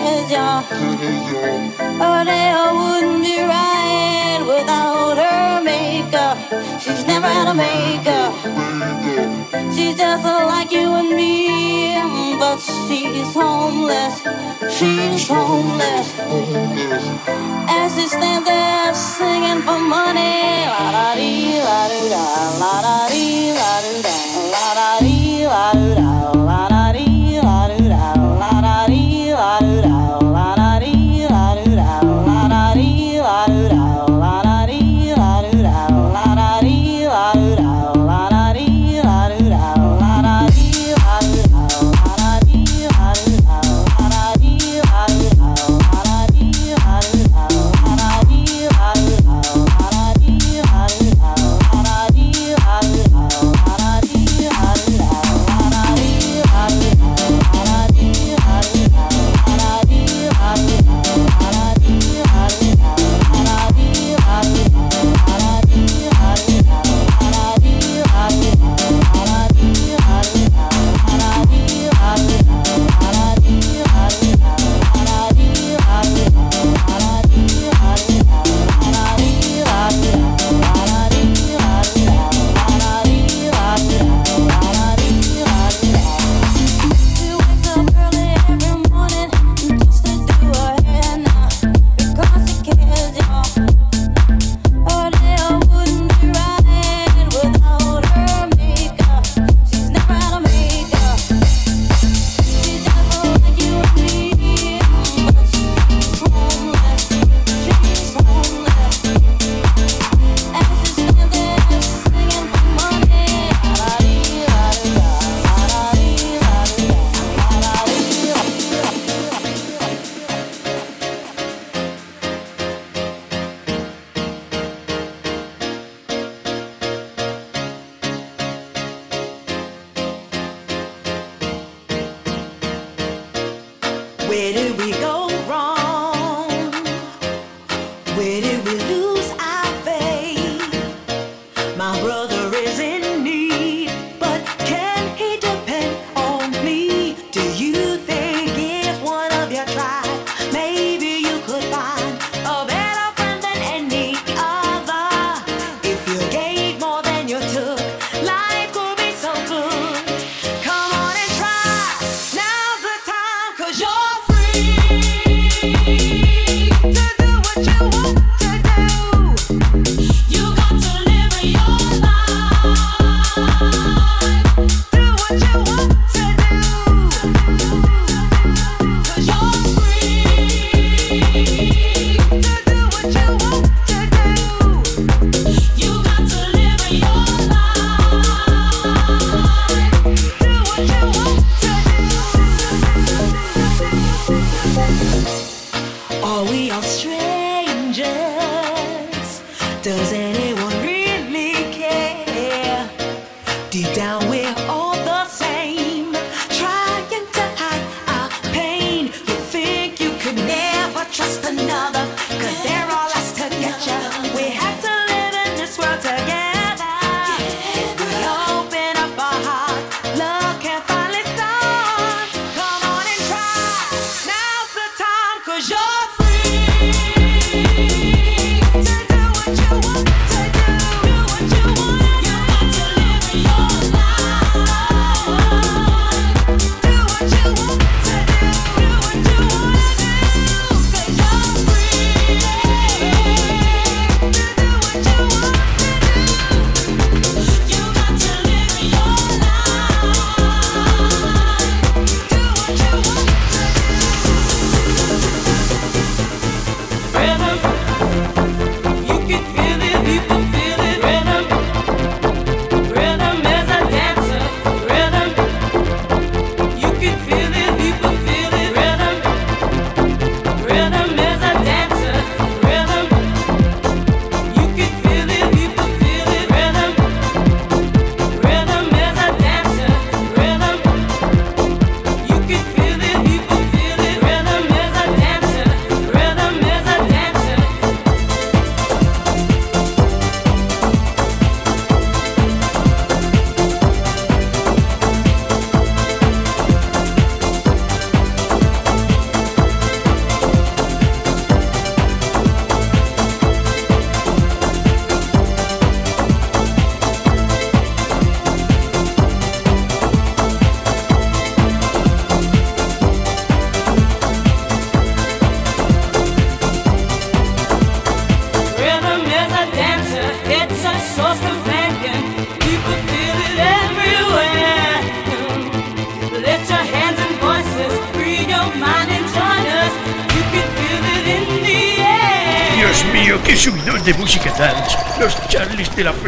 head, 0.09 0.31
y'all. 0.35 0.63
Oh, 2.05 2.19
they 2.29 2.47
wouldn't 2.79 3.21
be 3.23 3.37
right 3.55 4.41
without 4.53 5.17
her 5.23 5.61
makeup. 5.63 6.37
She's 6.81 7.05
never 7.05 7.27
had 7.27 7.47
a 7.53 7.55
makeup. 7.67 8.31
She's 9.75 9.95
just 9.97 10.25
like 10.25 10.71
you 10.71 10.87
and 11.01 11.11
me, 11.19 12.35
but 12.41 12.57
she's 12.87 13.33
homeless. 13.33 14.15
She's 14.75 15.27
homeless. 15.27 16.07
As 17.77 17.89
she 17.95 18.05
stands 18.07 18.45
there 18.47 18.93
singing 18.93 19.61
for 19.67 19.79
money, 19.79 20.65
la 20.73 20.85
da 20.95 21.07
dee, 21.15 21.59
la 21.67 21.81
doo 21.91 22.09
da, 22.13 22.25
la 22.61 22.73
da 22.85 22.97
dee, 23.11 23.53
la 23.59 23.73
doo 23.83 24.01
da, 24.07 24.15
la 24.53 24.67
da 24.79 24.89
dee, 25.05 25.45
la 25.53 25.65
doo 25.73 25.95
da. 25.99 26.08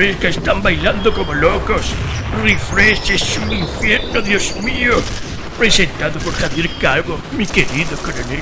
Fresca 0.01 0.29
están 0.29 0.63
bailando 0.63 1.13
como 1.13 1.31
locos. 1.31 1.93
Refresh 2.41 3.11
es 3.11 3.37
un 3.37 3.51
infierno, 3.51 4.19
Dios 4.19 4.55
mío. 4.63 4.95
Presentado 5.59 6.17
por 6.21 6.33
Javier 6.33 6.67
Calvo, 6.81 7.19
mi 7.37 7.45
querido 7.45 7.95
coronel. 7.97 8.41